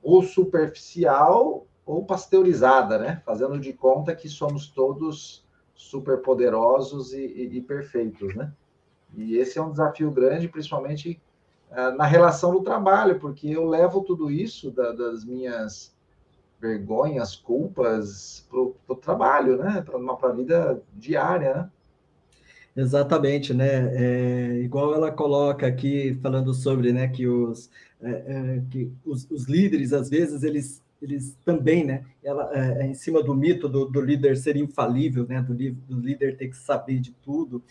ou 0.02 0.24
superficial 0.24 1.66
ou 1.86 2.06
pasteurizada, 2.06 2.98
né? 2.98 3.22
Fazendo 3.26 3.60
de 3.60 3.74
conta 3.74 4.16
que 4.16 4.30
somos 4.30 4.68
todos 4.70 5.46
super 5.74 6.22
poderosos 6.22 7.14
e, 7.14 7.26
e 7.26 7.62
perfeitos, 7.62 8.34
né? 8.36 8.52
E 9.16 9.36
esse 9.36 9.58
é 9.58 9.62
um 9.62 9.72
desafio 9.72 10.10
grande, 10.10 10.48
principalmente 10.48 11.22
uh, 11.72 11.96
na 11.98 12.06
relação 12.06 12.52
do 12.52 12.62
trabalho, 12.62 13.20
porque 13.20 13.50
eu 13.50 13.66
levo 13.66 14.02
tudo 14.02 14.32
isso 14.32 14.72
da, 14.72 14.94
das 14.94 15.26
minhas 15.26 15.94
vergonhas, 16.60 17.36
culpas 17.36 18.48
para 18.50 18.60
o 18.60 18.96
trabalho, 18.96 19.58
né? 19.58 19.82
Para 19.82 20.30
a 20.30 20.34
vida 20.34 20.82
diária, 20.94 21.54
né? 21.56 21.72
Exatamente, 22.76 23.54
né? 23.54 23.92
É, 23.96 24.60
igual 24.60 24.94
ela 24.94 25.12
coloca 25.12 25.68
aqui, 25.68 26.18
falando 26.22 26.54
sobre 26.54 26.94
né, 26.94 27.08
que, 27.08 27.28
os, 27.28 27.70
é, 28.02 28.10
é, 28.10 28.62
que 28.70 28.92
os, 29.06 29.30
os, 29.30 29.46
líderes, 29.46 29.92
às 29.92 30.10
vezes, 30.10 30.42
eles, 30.44 30.82
eles 31.02 31.38
também, 31.44 31.84
né? 31.84 32.06
Ela, 32.24 32.50
é, 32.54 32.84
é 32.84 32.88
em 32.88 32.94
cima 32.94 33.22
do 33.22 33.36
mito 33.36 33.68
do, 33.68 33.86
do, 33.86 34.00
líder 34.00 34.38
ser 34.38 34.56
infalível, 34.56 35.26
né? 35.28 35.42
Do, 35.42 35.54
do 35.54 36.00
líder 36.00 36.38
ter 36.38 36.48
que 36.48 36.58
saber 36.58 37.00
de 37.00 37.12
tudo. 37.12 37.62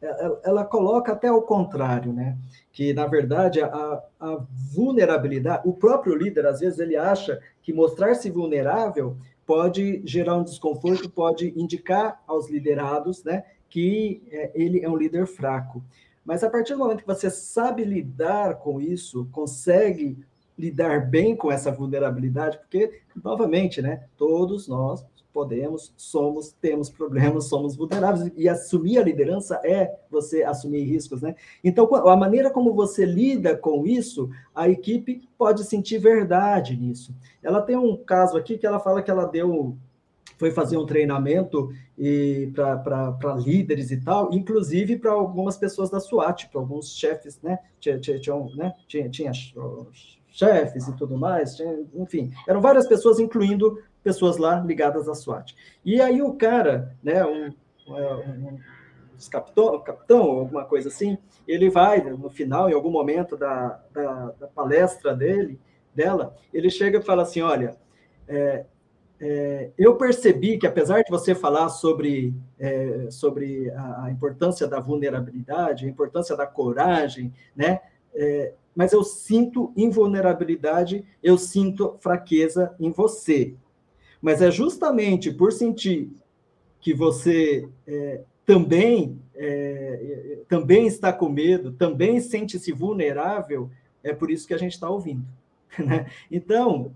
Ela, 0.00 0.40
ela, 0.44 0.64
coloca 0.64 1.12
até 1.12 1.32
o 1.32 1.40
contrário, 1.40 2.12
né? 2.12 2.36
Que 2.70 2.92
na 2.92 3.06
verdade 3.06 3.62
a, 3.62 4.02
a, 4.20 4.44
vulnerabilidade, 4.74 5.62
o 5.66 5.72
próprio 5.72 6.14
líder 6.14 6.46
às 6.46 6.60
vezes 6.60 6.78
ele 6.78 6.96
acha 6.96 7.40
que 7.62 7.72
mostrar-se 7.72 8.30
vulnerável 8.30 9.16
pode 9.46 10.02
gerar 10.04 10.36
um 10.36 10.44
desconforto, 10.44 11.08
pode 11.08 11.54
indicar 11.56 12.20
aos 12.26 12.50
liderados, 12.50 13.22
né, 13.22 13.44
que 13.70 14.22
é, 14.30 14.50
ele 14.54 14.80
é 14.80 14.90
um 14.90 14.96
líder 14.96 15.26
fraco. 15.26 15.82
Mas 16.24 16.42
a 16.42 16.50
partir 16.50 16.72
do 16.72 16.80
momento 16.80 17.02
que 17.02 17.06
você 17.06 17.30
sabe 17.30 17.84
lidar 17.84 18.56
com 18.56 18.80
isso, 18.80 19.28
consegue 19.30 20.18
lidar 20.58 21.08
bem 21.08 21.36
com 21.36 21.52
essa 21.52 21.70
vulnerabilidade, 21.70 22.58
porque 22.58 23.00
novamente, 23.22 23.80
né, 23.80 24.04
todos 24.16 24.66
nós 24.66 25.04
podemos, 25.36 25.92
somos, 25.98 26.50
temos 26.62 26.88
problemas, 26.88 27.44
somos 27.44 27.76
vulneráveis, 27.76 28.32
e 28.34 28.48
assumir 28.48 28.96
a 28.96 29.02
liderança 29.02 29.60
é 29.62 29.94
você 30.10 30.42
assumir 30.42 30.84
riscos, 30.84 31.20
né? 31.20 31.34
Então, 31.62 31.94
a 31.94 32.16
maneira 32.16 32.48
como 32.50 32.72
você 32.72 33.04
lida 33.04 33.54
com 33.54 33.86
isso, 33.86 34.30
a 34.54 34.66
equipe 34.66 35.28
pode 35.36 35.62
sentir 35.64 35.98
verdade 35.98 36.74
nisso. 36.74 37.14
Ela 37.42 37.60
tem 37.60 37.76
um 37.76 37.98
caso 37.98 38.38
aqui 38.38 38.56
que 38.56 38.66
ela 38.66 38.80
fala 38.80 39.02
que 39.02 39.10
ela 39.10 39.26
deu 39.26 39.76
foi 40.38 40.50
fazer 40.50 40.78
um 40.78 40.86
treinamento 40.86 41.70
para 42.54 43.34
líderes 43.34 43.90
e 43.90 44.00
tal, 44.00 44.32
inclusive 44.32 44.96
para 44.96 45.12
algumas 45.12 45.58
pessoas 45.58 45.90
da 45.90 46.00
SWAT, 46.00 46.48
para 46.48 46.60
alguns 46.62 46.96
chefes, 46.96 47.42
né? 47.42 47.58
Tinha, 47.78 47.98
tinha, 47.98 48.18
tinha, 48.18 48.36
né? 48.54 48.72
tinha, 48.88 49.08
tinha 49.10 49.32
chefes 50.36 50.86
e 50.86 50.96
tudo 50.96 51.16
mais, 51.16 51.56
enfim, 51.94 52.30
eram 52.46 52.60
várias 52.60 52.86
pessoas, 52.86 53.18
incluindo 53.18 53.82
pessoas 54.02 54.36
lá 54.36 54.60
ligadas 54.60 55.08
à 55.08 55.14
SWAT. 55.14 55.56
E 55.84 56.00
aí 56.00 56.20
o 56.20 56.34
cara, 56.34 56.94
né, 57.02 57.24
um, 57.24 57.52
um, 57.88 57.94
um 57.94 58.58
capitão, 59.30 59.80
capitão, 59.80 60.20
alguma 60.20 60.64
coisa 60.64 60.88
assim, 60.88 61.16
ele 61.48 61.70
vai, 61.70 62.02
no 62.02 62.28
final, 62.28 62.68
em 62.68 62.74
algum 62.74 62.90
momento 62.90 63.36
da, 63.36 63.80
da, 63.92 64.34
da 64.38 64.46
palestra 64.46 65.14
dele, 65.14 65.58
dela, 65.94 66.36
ele 66.52 66.68
chega 66.68 66.98
e 66.98 67.02
fala 67.02 67.22
assim, 67.22 67.40
olha, 67.40 67.74
é, 68.28 68.66
é, 69.18 69.70
eu 69.78 69.96
percebi 69.96 70.58
que, 70.58 70.66
apesar 70.66 71.02
de 71.02 71.10
você 71.10 71.34
falar 71.34 71.70
sobre, 71.70 72.34
é, 72.58 73.08
sobre 73.10 73.70
a, 73.70 74.04
a, 74.04 74.10
importância 74.10 74.66
da 74.66 74.78
vulnerabilidade, 74.80 75.86
a 75.86 75.88
importância 75.88 76.36
da 76.36 76.46
coragem, 76.46 77.32
né? 77.56 77.80
Mas 78.76 78.92
eu 78.92 79.02
sinto 79.02 79.72
invulnerabilidade, 79.74 81.02
eu 81.22 81.38
sinto 81.38 81.96
fraqueza 81.98 82.74
em 82.78 82.92
você. 82.92 83.54
Mas 84.20 84.42
é 84.42 84.50
justamente 84.50 85.32
por 85.32 85.50
sentir 85.50 86.10
que 86.78 86.92
você 86.92 87.66
é, 87.86 88.20
também, 88.44 89.18
é, 89.34 90.40
também 90.46 90.86
está 90.86 91.10
com 91.10 91.28
medo, 91.28 91.72
também 91.72 92.20
sente-se 92.20 92.70
vulnerável, 92.70 93.70
é 94.04 94.12
por 94.12 94.30
isso 94.30 94.46
que 94.46 94.54
a 94.54 94.58
gente 94.58 94.72
está 94.72 94.88
ouvindo. 94.90 95.24
Né? 95.78 96.06
Então, 96.30 96.94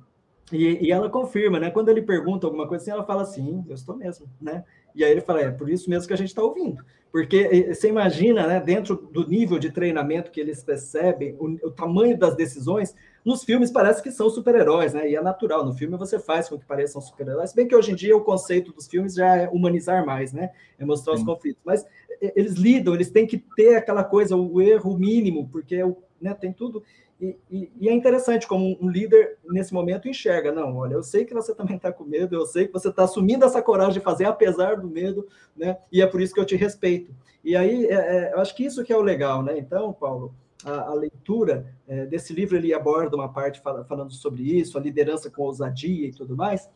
e, 0.51 0.87
e, 0.87 0.91
ela 0.91 1.11
confirma, 1.11 1.61
né? 1.61 1.71
Quando 1.71 1.91
ele 1.91 2.01
pergunta 2.01 2.47
alguma 2.47 2.67
coisa 2.67 2.83
assim, 2.83 2.91
ela 2.91 3.05
fala 3.05 3.23
assim, 3.23 3.63
eu 3.69 3.75
estou 3.75 3.95
mesmo, 3.95 4.27
né? 4.41 4.65
E 4.95 5.05
aí 5.05 5.11
ele 5.11 5.21
fala, 5.21 5.41
é 5.41 5.51
por 5.51 5.69
isso 5.69 5.89
mesmo 5.89 6.07
que 6.07 6.15
a 6.15 6.17
gente 6.17 6.29
está 6.29 6.43
ouvindo. 6.43 6.85
Porque 7.13 7.73
você 7.75 7.89
imagina, 7.89 8.47
né, 8.47 8.61
dentro 8.61 8.95
do 8.95 9.27
nível 9.27 9.59
de 9.59 9.71
treinamento 9.73 10.31
que 10.31 10.41
eles 10.41 10.63
percebem, 10.63 11.35
o, 11.41 11.47
o 11.67 11.71
tamanho 11.71 12.17
das 12.17 12.37
decisões, 12.37 12.95
nos 13.25 13.43
filmes 13.43 13.71
parece 13.71 14.03
que 14.03 14.13
são 14.13 14.31
super-heróis, 14.31 14.95
né? 14.95 15.11
E 15.11 15.17
é 15.17 15.21
natural, 15.21 15.65
no 15.65 15.75
filme 15.75 15.97
você 15.97 16.19
faz 16.19 16.49
com 16.49 16.57
que 16.57 16.65
pareçam 16.65 17.03
super-heróis. 17.03 17.53
Bem 17.53 17.67
que 17.67 17.75
hoje 17.75 17.91
em 17.93 17.97
dia 17.97 18.17
o 18.17 18.23
conceito 18.23 18.73
dos 18.73 18.87
filmes 18.87 19.15
já 19.15 19.37
é 19.37 19.49
humanizar 19.49 20.07
mais, 20.07 20.33
né? 20.33 20.51
É 20.79 20.85
mostrar 20.85 21.17
Sim. 21.17 21.23
os 21.23 21.27
conflitos. 21.27 21.61
Mas 21.65 21.85
eles 22.21 22.55
lidam, 22.55 22.95
eles 22.95 23.11
têm 23.11 23.27
que 23.27 23.39
ter 23.39 23.75
aquela 23.75 24.05
coisa, 24.05 24.37
o 24.37 24.61
erro 24.61 24.97
mínimo, 24.97 25.49
porque 25.51 25.83
né, 26.21 26.33
tem 26.33 26.53
tudo. 26.53 26.83
E, 27.21 27.37
e, 27.51 27.73
e, 27.79 27.89
é 27.89 27.93
interessante 27.93 28.49
como 28.49 28.79
um 28.81 28.89
líder, 28.89 29.37
nesse 29.45 29.75
momento, 29.75 30.09
enxerga: 30.09 30.51
não, 30.51 30.75
olha, 30.77 30.95
eu 30.95 31.03
sei 31.03 31.25
que 31.25 31.35
você 31.35 31.53
também 31.55 31.77
está 31.77 31.93
com 31.93 32.05
medo, 32.05 32.35
eu 32.35 32.47
sei 32.47 32.67
que 32.67 32.73
você 32.73 32.89
está 32.89 33.05
assumindo 33.05 33.45
essa 33.45 33.61
coragem 33.61 33.95
de 33.95 34.01
fazer, 34.01 34.25
apesar 34.25 34.77
do 34.77 34.89
medo, 34.89 35.29
né? 35.55 35.77
E 35.93 36.01
é 36.01 36.07
por 36.07 36.21
isso 36.21 36.33
que 36.33 36.41
eu 36.41 36.47
te 36.47 36.57
respeito. 36.57 37.15
E 37.45 37.55
aí, 37.55 37.87
é, 37.87 37.95
é, 37.95 38.33
eu 38.33 38.41
acho 38.41 38.55
que 38.57 38.65
isso 38.65 38.83
que 38.83 38.93
é 38.93 38.97
o 38.97 39.03
legal, 39.03 39.43
né? 39.43 39.59
Então, 39.59 39.93
Paulo, 39.93 40.35
a, 40.65 40.91
a 40.91 40.95
leitura 40.95 41.75
é, 41.87 42.07
desse 42.07 42.33
livro 42.33 42.57
ele 42.57 42.73
aborda 42.73 43.17
uma 43.17 43.31
parte 43.31 43.61
fala, 43.61 43.85
falando 43.85 44.13
sobre 44.13 44.43
isso, 44.43 44.79
a 44.79 44.81
liderança 44.81 45.31
com 45.31 45.43
ousadia 45.43 46.09
e 46.09 46.13
tudo 46.13 46.35
mais. 46.35 46.71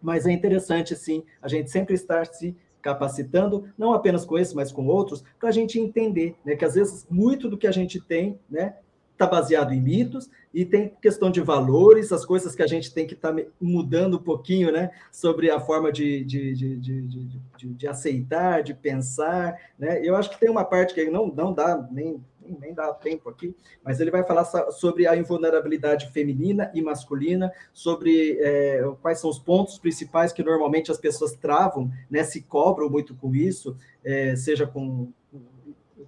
Mas 0.00 0.26
é 0.26 0.32
interessante, 0.32 0.94
sim, 0.94 1.24
a 1.42 1.48
gente 1.48 1.70
sempre 1.70 1.94
estar 1.94 2.26
se 2.26 2.56
capacitando, 2.80 3.66
não 3.78 3.94
apenas 3.94 4.26
com 4.26 4.36
esse, 4.36 4.54
mas 4.54 4.70
com 4.70 4.86
outros, 4.86 5.24
para 5.40 5.48
a 5.48 5.52
gente 5.52 5.80
entender, 5.80 6.36
né, 6.44 6.54
que 6.54 6.66
às 6.66 6.74
vezes 6.74 7.06
muito 7.08 7.48
do 7.48 7.56
que 7.56 7.66
a 7.66 7.72
gente 7.72 7.98
tem, 7.98 8.38
né, 8.48 8.76
está 9.14 9.26
baseado 9.26 9.72
em 9.72 9.80
mitos 9.80 10.28
e 10.52 10.64
tem 10.64 10.92
questão 11.00 11.30
de 11.30 11.40
valores, 11.40 12.12
as 12.12 12.24
coisas 12.24 12.54
que 12.54 12.62
a 12.62 12.66
gente 12.66 12.92
tem 12.92 13.06
que 13.06 13.14
estar 13.14 13.32
tá 13.32 13.42
mudando 13.60 14.16
um 14.16 14.22
pouquinho, 14.22 14.70
né, 14.70 14.90
sobre 15.10 15.50
a 15.50 15.58
forma 15.58 15.90
de, 15.90 16.24
de, 16.24 16.54
de, 16.54 16.76
de, 16.76 17.74
de 17.74 17.88
aceitar, 17.88 18.62
de 18.62 18.74
pensar, 18.74 19.58
né? 19.78 20.00
Eu 20.04 20.14
acho 20.14 20.30
que 20.30 20.38
tem 20.38 20.50
uma 20.50 20.64
parte 20.64 20.94
que 20.94 21.08
não, 21.10 21.26
não 21.28 21.52
dá 21.52 21.88
nem 21.90 22.22
nem 22.60 22.74
dá 22.74 22.92
tempo 22.92 23.30
aqui, 23.30 23.54
mas 23.82 24.00
ele 24.00 24.10
vai 24.10 24.22
falar 24.22 24.44
sobre 24.44 25.06
a 25.06 25.16
invulnerabilidade 25.16 26.10
feminina 26.10 26.70
e 26.74 26.82
masculina, 26.82 27.50
sobre 27.72 28.38
é, 28.38 28.82
quais 29.00 29.18
são 29.18 29.30
os 29.30 29.38
pontos 29.38 29.78
principais 29.78 30.30
que 30.30 30.42
normalmente 30.42 30.90
as 30.90 30.98
pessoas 30.98 31.32
travam, 31.32 31.90
né, 32.10 32.22
se 32.22 32.42
cobram 32.42 32.90
muito 32.90 33.14
com 33.14 33.34
isso, 33.34 33.76
é, 34.04 34.36
seja 34.36 34.66
com 34.66 35.10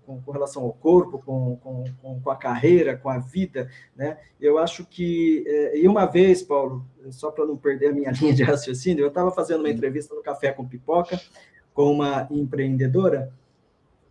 com, 0.07 0.21
com 0.23 0.31
relação 0.31 0.63
ao 0.63 0.73
corpo, 0.73 1.19
com, 1.19 1.57
com, 1.57 2.21
com, 2.21 2.31
a 2.31 2.37
carreira, 2.37 2.97
com 2.97 3.09
a 3.09 3.19
vida, 3.19 3.69
né? 3.95 4.19
Eu 4.41 4.59
acho 4.59 4.87
que, 4.87 5.45
é, 5.47 5.79
e 5.79 5.89
uma 5.89 6.07
vez, 6.07 6.43
Paulo, 6.43 6.87
só 7.11 7.31
para 7.31 7.45
não 7.45 7.57
perder 7.57 7.89
a 7.89 7.93
minha 7.93 8.11
linha 8.19 8.33
de 8.33 8.43
raciocínio, 8.43 9.05
eu 9.05 9.09
estava 9.09 9.31
fazendo 9.31 9.61
uma 9.61 9.71
entrevista 9.71 10.15
no 10.15 10.23
Café 10.23 10.53
com 10.53 10.67
Pipoca 10.67 11.21
com 11.75 11.93
uma 11.93 12.27
empreendedora, 12.31 13.31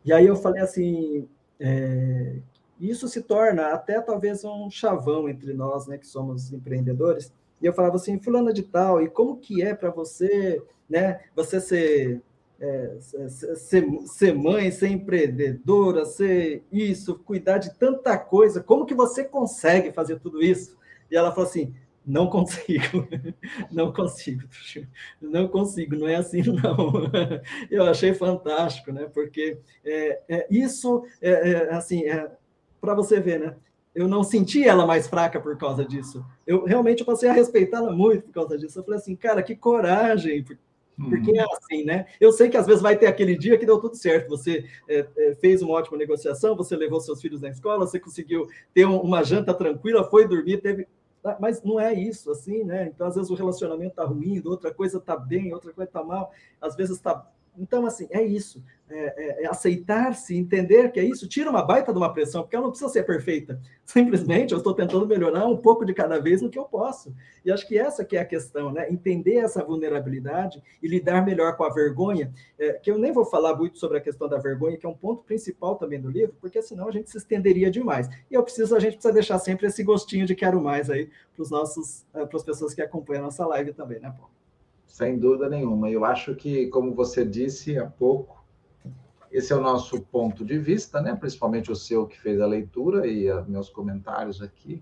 e 0.03 0.13
aí 0.13 0.27
eu 0.27 0.35
falei 0.35 0.61
assim, 0.61 1.27
é, 1.59 2.35
isso 2.79 3.07
se 3.07 3.23
torna 3.23 3.69
até 3.69 3.99
talvez 3.99 4.43
um 4.43 4.69
chavão 4.69 5.27
entre 5.27 5.51
nós, 5.53 5.87
né, 5.87 5.97
que 5.97 6.05
somos 6.05 6.53
empreendedores, 6.53 7.33
e 7.59 7.65
eu 7.65 7.73
falava 7.73 7.95
assim, 7.95 8.19
fulana 8.19 8.53
de 8.53 8.61
tal, 8.61 9.01
e 9.01 9.09
como 9.09 9.37
que 9.37 9.63
é 9.63 9.73
para 9.73 9.89
você, 9.89 10.61
né, 10.87 11.21
você 11.35 11.59
ser 11.59 12.21
é, 12.59 12.97
ser, 13.55 13.83
ser, 14.05 14.33
mãe, 14.33 14.71
ser 14.71 14.87
empreendedora, 14.87 16.05
ser 16.05 16.63
isso, 16.71 17.19
cuidar 17.19 17.57
de 17.57 17.77
tanta 17.77 18.17
coisa, 18.17 18.63
como 18.63 18.85
que 18.85 18.93
você 18.93 19.23
consegue 19.23 19.91
fazer 19.91 20.19
tudo 20.19 20.41
isso? 20.41 20.77
E 21.11 21.15
ela 21.15 21.31
falou 21.31 21.49
assim: 21.49 21.73
não 22.05 22.27
consigo, 22.27 23.07
não 23.71 23.91
consigo, 23.91 24.43
não 25.19 25.47
consigo, 25.47 25.95
não 25.95 26.07
é 26.07 26.15
assim, 26.15 26.41
não. 26.47 27.11
Eu 27.69 27.83
achei 27.85 28.13
fantástico, 28.13 28.91
né? 28.91 29.09
Porque 29.13 29.57
é, 29.83 30.21
é 30.29 30.47
isso, 30.49 31.03
é, 31.21 31.29
é 31.51 31.73
assim, 31.73 32.05
é, 32.05 32.31
para 32.79 32.93
você 32.93 33.19
ver, 33.19 33.39
né? 33.39 33.55
Eu 33.93 34.09
não 34.09 34.23
senti 34.23 34.67
ela 34.67 34.85
mais 34.85 35.07
fraca 35.07 35.39
por 35.39 35.57
causa 35.57 35.85
disso. 35.85 36.23
Eu 36.45 36.65
realmente 36.65 37.03
passei 37.05 37.29
a 37.29 37.33
respeitá-la 37.33 37.93
muito 37.93 38.23
por 38.23 38.33
causa 38.33 38.57
disso. 38.57 38.77
Eu 38.77 38.83
falei 38.83 38.99
assim, 38.99 39.15
cara, 39.15 39.41
que 39.41 39.55
coragem, 39.55 40.45
porque 40.97 41.31
uhum. 41.31 41.39
é 41.39 41.45
assim, 41.53 41.83
né? 41.83 42.05
Eu 42.19 42.31
sei 42.31 42.49
que 42.49 42.57
às 42.57 42.65
vezes 42.65 42.81
vai 42.81 42.97
ter 42.97 43.07
aquele 43.07 43.37
dia 43.37 43.57
que 43.57 43.65
deu 43.65 43.79
tudo 43.79 43.95
certo. 43.95 44.29
Você 44.29 44.65
é, 44.87 45.05
é, 45.17 45.35
fez 45.35 45.61
uma 45.61 45.73
ótima 45.73 45.97
negociação, 45.97 46.55
você 46.55 46.75
levou 46.75 46.99
seus 47.01 47.21
filhos 47.21 47.41
na 47.41 47.49
escola, 47.49 47.85
você 47.85 47.99
conseguiu 47.99 48.47
ter 48.73 48.85
um, 48.85 48.99
uma 49.01 49.23
janta 49.23 49.53
tranquila, 49.53 50.09
foi 50.09 50.27
dormir, 50.27 50.61
teve. 50.61 50.87
Ah, 51.23 51.37
mas 51.39 51.63
não 51.63 51.79
é 51.79 51.93
isso, 51.93 52.31
assim, 52.31 52.63
né? 52.63 52.91
Então, 52.93 53.07
às 53.07 53.15
vezes, 53.15 53.31
o 53.31 53.35
relacionamento 53.35 53.95
tá 53.95 54.05
ruim, 54.05 54.41
outra 54.45 54.73
coisa 54.73 54.99
tá 54.99 55.17
bem, 55.17 55.53
outra 55.53 55.73
coisa 55.73 55.89
tá 55.91 56.03
mal, 56.03 56.31
às 56.61 56.75
vezes 56.75 56.99
tá. 56.99 57.25
Então, 57.57 57.85
assim, 57.85 58.07
é 58.09 58.23
isso 58.23 58.63
é, 58.87 59.41
é, 59.41 59.43
é 59.43 59.47
aceitar-se, 59.47 60.37
entender 60.37 60.91
que 60.91 60.99
é 60.99 61.03
isso, 61.03 61.27
tira 61.27 61.49
uma 61.49 61.63
baita 61.63 61.91
de 61.91 61.97
uma 61.97 62.13
pressão, 62.13 62.43
porque 62.43 62.55
ela 62.55 62.65
não 62.65 62.71
precisa 62.71 62.91
ser 62.91 63.03
perfeita. 63.03 63.59
Simplesmente 63.83 64.51
eu 64.51 64.59
estou 64.59 64.73
tentando 64.73 65.07
melhorar 65.07 65.45
um 65.47 65.57
pouco 65.57 65.85
de 65.85 65.93
cada 65.93 66.19
vez 66.19 66.41
no 66.41 66.49
que 66.49 66.59
eu 66.59 66.65
posso. 66.65 67.13
E 67.43 67.51
acho 67.51 67.67
que 67.67 67.77
essa 67.77 68.05
que 68.05 68.15
é 68.15 68.19
a 68.19 68.25
questão, 68.25 68.71
né? 68.71 68.87
Entender 68.91 69.37
essa 69.37 69.63
vulnerabilidade 69.63 70.61
e 70.81 70.87
lidar 70.87 71.25
melhor 71.25 71.55
com 71.57 71.63
a 71.63 71.73
vergonha, 71.73 72.31
é, 72.59 72.73
que 72.73 72.91
eu 72.91 72.97
nem 72.97 73.11
vou 73.11 73.25
falar 73.25 73.55
muito 73.55 73.79
sobre 73.79 73.97
a 73.97 74.01
questão 74.01 74.27
da 74.27 74.37
vergonha, 74.37 74.77
que 74.77 74.85
é 74.85 74.89
um 74.89 74.95
ponto 74.95 75.23
principal 75.23 75.75
também 75.75 75.99
do 75.99 76.09
livro, 76.09 76.35
porque 76.39 76.61
senão 76.61 76.87
a 76.87 76.91
gente 76.91 77.09
se 77.09 77.17
estenderia 77.17 77.71
demais. 77.71 78.07
E 78.29 78.35
eu 78.35 78.43
preciso, 78.43 78.75
a 78.75 78.79
gente 78.79 78.93
precisa 78.93 79.13
deixar 79.13 79.39
sempre 79.39 79.67
esse 79.67 79.83
gostinho 79.83 80.25
de 80.25 80.35
quero 80.35 80.61
mais 80.61 80.89
aí 80.89 81.09
para 81.33 81.41
os 81.41 81.49
nossos, 81.49 82.05
é, 82.13 82.25
para 82.25 82.37
as 82.37 82.43
pessoas 82.43 82.73
que 82.73 82.81
acompanham 82.81 83.23
a 83.23 83.25
nossa 83.25 83.45
live 83.47 83.73
também, 83.73 83.99
né, 83.99 84.13
Paulo? 84.15 84.44
Sem 84.95 85.19
dúvida 85.19 85.49
nenhuma. 85.49 85.89
Eu 85.89 86.05
acho 86.05 86.33
que, 86.35 86.67
como 86.67 86.95
você 86.95 87.25
disse 87.25 87.77
há 87.77 87.85
pouco, 87.85 88.41
esse 89.29 89.51
é 89.51 89.55
o 89.57 89.59
nosso 89.59 89.99
ponto 89.99 90.45
de 90.45 90.57
vista, 90.57 91.01
né? 91.01 91.13
principalmente 91.13 91.69
o 91.69 91.75
seu 91.75 92.07
que 92.07 92.17
fez 92.17 92.39
a 92.39 92.47
leitura 92.47 93.05
e 93.05 93.29
a, 93.29 93.41
meus 93.41 93.69
comentários 93.69 94.41
aqui. 94.41 94.81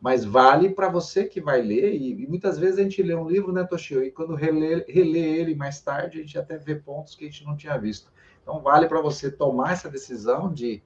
Mas 0.00 0.24
vale 0.24 0.70
para 0.70 0.88
você 0.88 1.26
que 1.26 1.38
vai 1.38 1.60
ler, 1.60 1.92
e, 1.92 2.22
e, 2.22 2.26
muitas 2.26 2.58
vezes 2.58 2.78
a 2.78 2.82
gente 2.82 3.02
lê 3.02 3.14
um 3.14 3.28
livro, 3.28 3.52
né, 3.52 3.62
Toshio? 3.62 4.02
E 4.02 4.10
quando 4.10 4.34
relê, 4.34 4.86
relê 4.88 5.38
ele 5.38 5.54
mais 5.54 5.82
tarde, 5.82 6.20
a 6.20 6.22
gente 6.22 6.38
até 6.38 6.56
vê 6.56 6.76
pontos 6.76 7.14
que 7.14 7.26
a 7.26 7.28
gente 7.28 7.44
não 7.44 7.54
tinha 7.54 7.76
visto. 7.76 8.10
Então, 8.42 8.58
vale 8.62 8.88
para 8.88 9.02
você 9.02 9.30
tomar 9.30 9.74
essa 9.74 9.90
decisão 9.90 10.50
de 10.50 10.82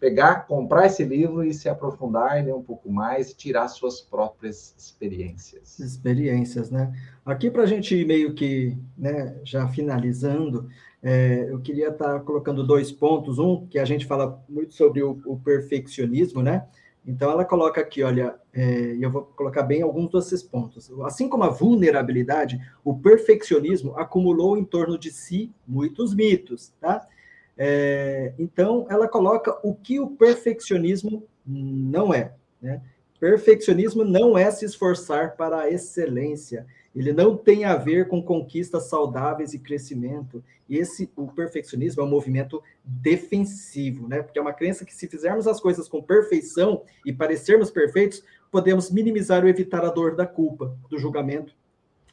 pegar, 0.00 0.46
comprar 0.46 0.86
esse 0.86 1.04
livro 1.04 1.44
e 1.44 1.52
se 1.52 1.68
aprofundar 1.68 2.44
e 2.44 2.50
um 2.50 2.62
pouco 2.62 2.90
mais 2.90 3.34
tirar 3.34 3.68
suas 3.68 4.00
próprias 4.00 4.74
experiências. 4.76 5.78
Experiências, 5.78 6.70
né? 6.70 6.90
Aqui 7.24 7.50
para 7.50 7.64
a 7.64 7.66
gente 7.66 8.02
meio 8.06 8.32
que, 8.32 8.76
né, 8.96 9.38
já 9.44 9.68
finalizando, 9.68 10.68
é, 11.02 11.46
eu 11.50 11.60
queria 11.60 11.88
estar 11.88 12.14
tá 12.14 12.20
colocando 12.20 12.66
dois 12.66 12.90
pontos. 12.90 13.38
Um, 13.38 13.66
que 13.66 13.78
a 13.78 13.84
gente 13.84 14.06
fala 14.06 14.42
muito 14.48 14.72
sobre 14.72 15.02
o, 15.02 15.20
o 15.26 15.38
perfeccionismo, 15.38 16.42
né? 16.42 16.66
Então, 17.06 17.30
ela 17.30 17.44
coloca 17.44 17.80
aqui, 17.80 18.02
olha, 18.02 18.34
é, 18.52 18.96
eu 19.00 19.10
vou 19.10 19.22
colocar 19.22 19.62
bem 19.62 19.82
alguns 19.82 20.10
desses 20.10 20.42
pontos. 20.42 20.90
Assim 21.02 21.28
como 21.28 21.44
a 21.44 21.48
vulnerabilidade, 21.48 22.60
o 22.84 22.94
perfeccionismo 22.94 23.96
acumulou 23.96 24.56
em 24.56 24.64
torno 24.64 24.98
de 24.98 25.10
si 25.10 25.52
muitos 25.66 26.14
mitos, 26.14 26.72
tá? 26.80 27.06
É, 27.62 28.32
então, 28.38 28.86
ela 28.88 29.06
coloca 29.06 29.54
o 29.62 29.74
que 29.74 30.00
o 30.00 30.06
perfeccionismo 30.06 31.28
não 31.44 32.14
é, 32.14 32.32
né? 32.60 32.80
Perfeccionismo 33.20 34.02
não 34.02 34.38
é 34.38 34.50
se 34.50 34.64
esforçar 34.64 35.36
para 35.36 35.60
a 35.60 35.70
excelência, 35.70 36.66
ele 36.96 37.12
não 37.12 37.36
tem 37.36 37.66
a 37.66 37.76
ver 37.76 38.08
com 38.08 38.22
conquistas 38.22 38.84
saudáveis 38.84 39.52
e 39.52 39.58
crescimento. 39.58 40.42
E 40.70 40.78
esse, 40.78 41.10
o 41.14 41.26
perfeccionismo 41.26 42.00
é 42.00 42.04
um 42.06 42.08
movimento 42.08 42.62
defensivo, 42.82 44.08
né? 44.08 44.22
Porque 44.22 44.38
é 44.38 44.42
uma 44.42 44.54
crença 44.54 44.86
que 44.86 44.94
se 44.94 45.06
fizermos 45.06 45.46
as 45.46 45.60
coisas 45.60 45.86
com 45.86 46.02
perfeição 46.02 46.82
e 47.04 47.12
parecermos 47.12 47.70
perfeitos, 47.70 48.24
podemos 48.50 48.90
minimizar 48.90 49.42
ou 49.42 49.50
evitar 49.50 49.84
a 49.84 49.90
dor 49.90 50.16
da 50.16 50.26
culpa, 50.26 50.74
do 50.88 50.98
julgamento 50.98 51.54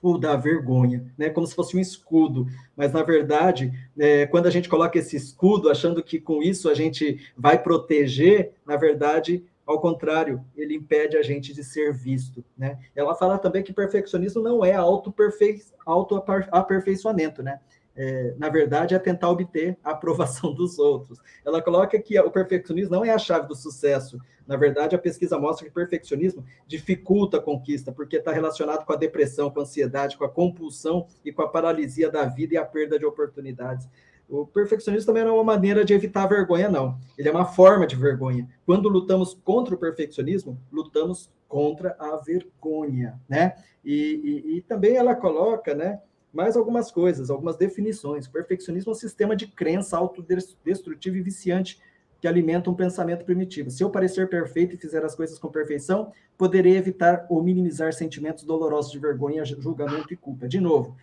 ou 0.01 0.17
da 0.17 0.35
vergonha, 0.35 1.05
né? 1.17 1.29
Como 1.29 1.47
se 1.47 1.55
fosse 1.55 1.75
um 1.75 1.79
escudo. 1.79 2.47
Mas 2.75 2.93
na 2.93 3.03
verdade, 3.03 3.71
é, 3.97 4.25
quando 4.25 4.47
a 4.47 4.51
gente 4.51 4.69
coloca 4.69 4.97
esse 4.97 5.15
escudo, 5.15 5.69
achando 5.69 6.03
que 6.03 6.19
com 6.19 6.41
isso 6.41 6.69
a 6.69 6.73
gente 6.73 7.19
vai 7.37 7.61
proteger, 7.61 8.53
na 8.65 8.75
verdade 8.75 9.43
ao 9.67 9.79
contrário, 9.81 10.43
ele 10.55 10.73
impede 10.73 11.17
a 11.17 11.21
gente 11.21 11.53
de 11.53 11.61
ser 11.61 11.93
visto. 11.93 12.41
Né? 12.57 12.79
Ela 12.95 13.13
fala 13.13 13.37
também 13.37 13.61
que 13.61 13.73
perfeccionismo 13.73 14.41
não 14.41 14.63
é 14.63 14.73
auto-aperfeiçoamento, 14.73 17.43
né? 17.43 17.59
É, 17.99 18.35
na 18.37 18.47
verdade, 18.47 18.93
é 18.93 18.99
tentar 18.99 19.29
obter 19.29 19.75
a 19.83 19.91
aprovação 19.91 20.53
dos 20.53 20.77
outros. 20.77 21.19
Ela 21.43 21.61
coloca 21.61 21.99
que 21.99 22.19
o 22.19 22.29
perfeccionismo 22.29 22.95
não 22.95 23.03
é 23.03 23.09
a 23.09 23.17
chave 23.17 23.47
do 23.47 23.55
sucesso. 23.55 24.19
Na 24.45 24.55
verdade, 24.55 24.95
a 24.95 24.99
pesquisa 24.99 25.39
mostra 25.39 25.65
que 25.65 25.71
o 25.71 25.73
perfeccionismo 25.73 26.45
dificulta 26.67 27.37
a 27.37 27.41
conquista, 27.41 27.91
porque 27.91 28.17
está 28.17 28.31
relacionado 28.31 28.85
com 28.85 28.93
a 28.93 28.95
depressão, 28.95 29.49
com 29.49 29.59
a 29.59 29.63
ansiedade, 29.63 30.15
com 30.15 30.23
a 30.23 30.29
compulsão 30.29 31.07
e 31.25 31.33
com 31.33 31.41
a 31.41 31.49
paralisia 31.49 32.09
da 32.09 32.23
vida 32.25 32.53
e 32.53 32.57
a 32.57 32.63
perda 32.63 32.99
de 32.99 33.05
oportunidades. 33.05 33.89
O 34.29 34.45
perfeccionismo 34.45 35.07
também 35.07 35.23
não 35.23 35.31
é 35.31 35.33
uma 35.33 35.43
maneira 35.43 35.83
de 35.83 35.93
evitar 35.93 36.23
a 36.23 36.27
vergonha, 36.27 36.69
não. 36.69 36.99
Ele 37.17 37.29
é 37.29 37.31
uma 37.31 37.45
forma 37.45 37.87
de 37.87 37.95
vergonha. 37.95 38.47
Quando 38.65 38.89
lutamos 38.89 39.33
contra 39.33 39.73
o 39.73 39.77
perfeccionismo, 39.77 40.59
lutamos 40.71 41.31
contra 41.47 41.95
a 41.97 42.17
vergonha, 42.17 43.19
né? 43.27 43.55
E, 43.83 44.43
e, 44.45 44.57
e 44.57 44.61
também 44.61 44.97
ela 44.97 45.15
coloca, 45.15 45.73
né, 45.73 46.01
mais 46.37 46.55
algumas 46.55 46.91
coisas, 46.91 47.31
algumas 47.31 47.57
definições. 47.57 48.27
Perfeccionismo 48.27 48.91
é 48.91 48.93
um 48.93 48.95
sistema 48.95 49.35
de 49.35 49.47
crença 49.47 49.97
autodestrutivo 49.97 51.17
e 51.17 51.21
viciante 51.23 51.81
que 52.21 52.27
alimenta 52.27 52.69
um 52.69 52.75
pensamento 52.75 53.25
primitivo. 53.25 53.71
Se 53.71 53.83
eu 53.83 53.89
parecer 53.89 54.29
perfeito 54.29 54.75
e 54.75 54.77
fizer 54.77 55.03
as 55.03 55.15
coisas 55.15 55.39
com 55.39 55.49
perfeição, 55.49 56.11
poderei 56.37 56.77
evitar 56.77 57.25
ou 57.27 57.41
minimizar 57.41 57.91
sentimentos 57.91 58.43
dolorosos 58.43 58.91
de 58.91 58.99
vergonha, 58.99 59.43
julgamento 59.43 60.13
e 60.13 60.15
culpa. 60.15 60.47
De 60.47 60.59
novo, 60.59 60.95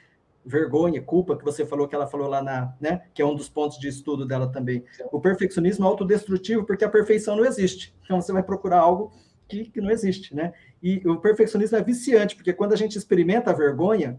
vergonha, 0.46 1.02
culpa, 1.02 1.36
que 1.36 1.44
você 1.44 1.66
falou 1.66 1.88
que 1.88 1.96
ela 1.96 2.06
falou 2.06 2.28
lá 2.28 2.40
na, 2.40 2.72
né, 2.80 3.02
que 3.12 3.20
é 3.20 3.26
um 3.26 3.34
dos 3.34 3.48
pontos 3.48 3.76
de 3.76 3.88
estudo 3.88 4.24
dela 4.24 4.46
também. 4.46 4.84
O 5.10 5.20
perfeccionismo 5.20 5.84
é 5.84 5.88
autodestrutivo 5.88 6.64
porque 6.64 6.84
a 6.84 6.88
perfeição 6.88 7.34
não 7.34 7.44
existe. 7.44 7.92
Então 8.04 8.20
você 8.20 8.32
vai 8.32 8.44
procurar 8.44 8.78
algo 8.78 9.10
que, 9.48 9.64
que 9.64 9.80
não 9.80 9.90
existe, 9.90 10.32
né? 10.32 10.52
E 10.80 11.02
o 11.08 11.16
perfeccionismo 11.16 11.76
é 11.76 11.82
viciante, 11.82 12.36
porque 12.36 12.52
quando 12.52 12.72
a 12.72 12.76
gente 12.76 12.96
experimenta 12.96 13.50
a 13.50 13.54
vergonha, 13.54 14.16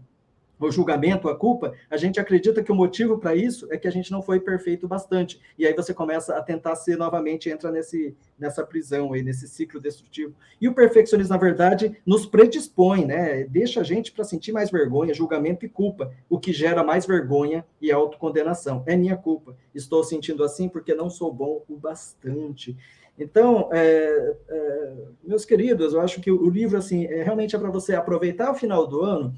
o 0.58 0.70
julgamento, 0.70 1.28
a 1.28 1.36
culpa, 1.36 1.74
a 1.90 1.96
gente 1.96 2.18
acredita 2.18 2.62
que 2.62 2.72
o 2.72 2.74
motivo 2.74 3.18
para 3.18 3.34
isso 3.34 3.66
é 3.70 3.76
que 3.76 3.86
a 3.86 3.90
gente 3.90 4.10
não 4.10 4.22
foi 4.22 4.40
perfeito 4.40 4.88
bastante. 4.88 5.40
E 5.58 5.66
aí 5.66 5.74
você 5.74 5.92
começa 5.92 6.36
a 6.36 6.42
tentar 6.42 6.74
ser 6.76 6.96
novamente, 6.96 7.50
entra 7.50 7.70
nesse, 7.70 8.16
nessa 8.38 8.64
prisão 8.64 9.12
aí, 9.12 9.22
nesse 9.22 9.46
ciclo 9.46 9.80
destrutivo. 9.80 10.34
E 10.60 10.68
o 10.68 10.74
perfeccionismo, 10.74 11.32
na 11.32 11.38
verdade, 11.38 11.96
nos 12.06 12.24
predispõe, 12.24 13.04
né? 13.04 13.44
Deixa 13.44 13.80
a 13.80 13.84
gente 13.84 14.12
para 14.12 14.24
sentir 14.24 14.52
mais 14.52 14.70
vergonha, 14.70 15.12
julgamento 15.12 15.66
e 15.66 15.68
culpa, 15.68 16.12
o 16.28 16.38
que 16.38 16.52
gera 16.52 16.82
mais 16.82 17.06
vergonha 17.06 17.64
e 17.80 17.92
autocondenação. 17.92 18.82
É 18.86 18.96
minha 18.96 19.16
culpa. 19.16 19.56
Estou 19.74 20.02
sentindo 20.02 20.42
assim 20.42 20.68
porque 20.68 20.94
não 20.94 21.10
sou 21.10 21.32
bom 21.32 21.62
o 21.68 21.76
bastante. 21.76 22.76
Então, 23.18 23.70
é, 23.72 24.36
é, 24.48 24.92
meus 25.24 25.44
queridos, 25.44 25.94
eu 25.94 26.00
acho 26.00 26.20
que 26.20 26.30
o 26.30 26.50
livro 26.50 26.76
assim 26.76 27.06
é, 27.06 27.22
realmente 27.22 27.56
é 27.56 27.58
para 27.58 27.70
você 27.70 27.94
aproveitar 27.94 28.50
o 28.50 28.54
final 28.54 28.86
do 28.86 29.00
ano 29.00 29.34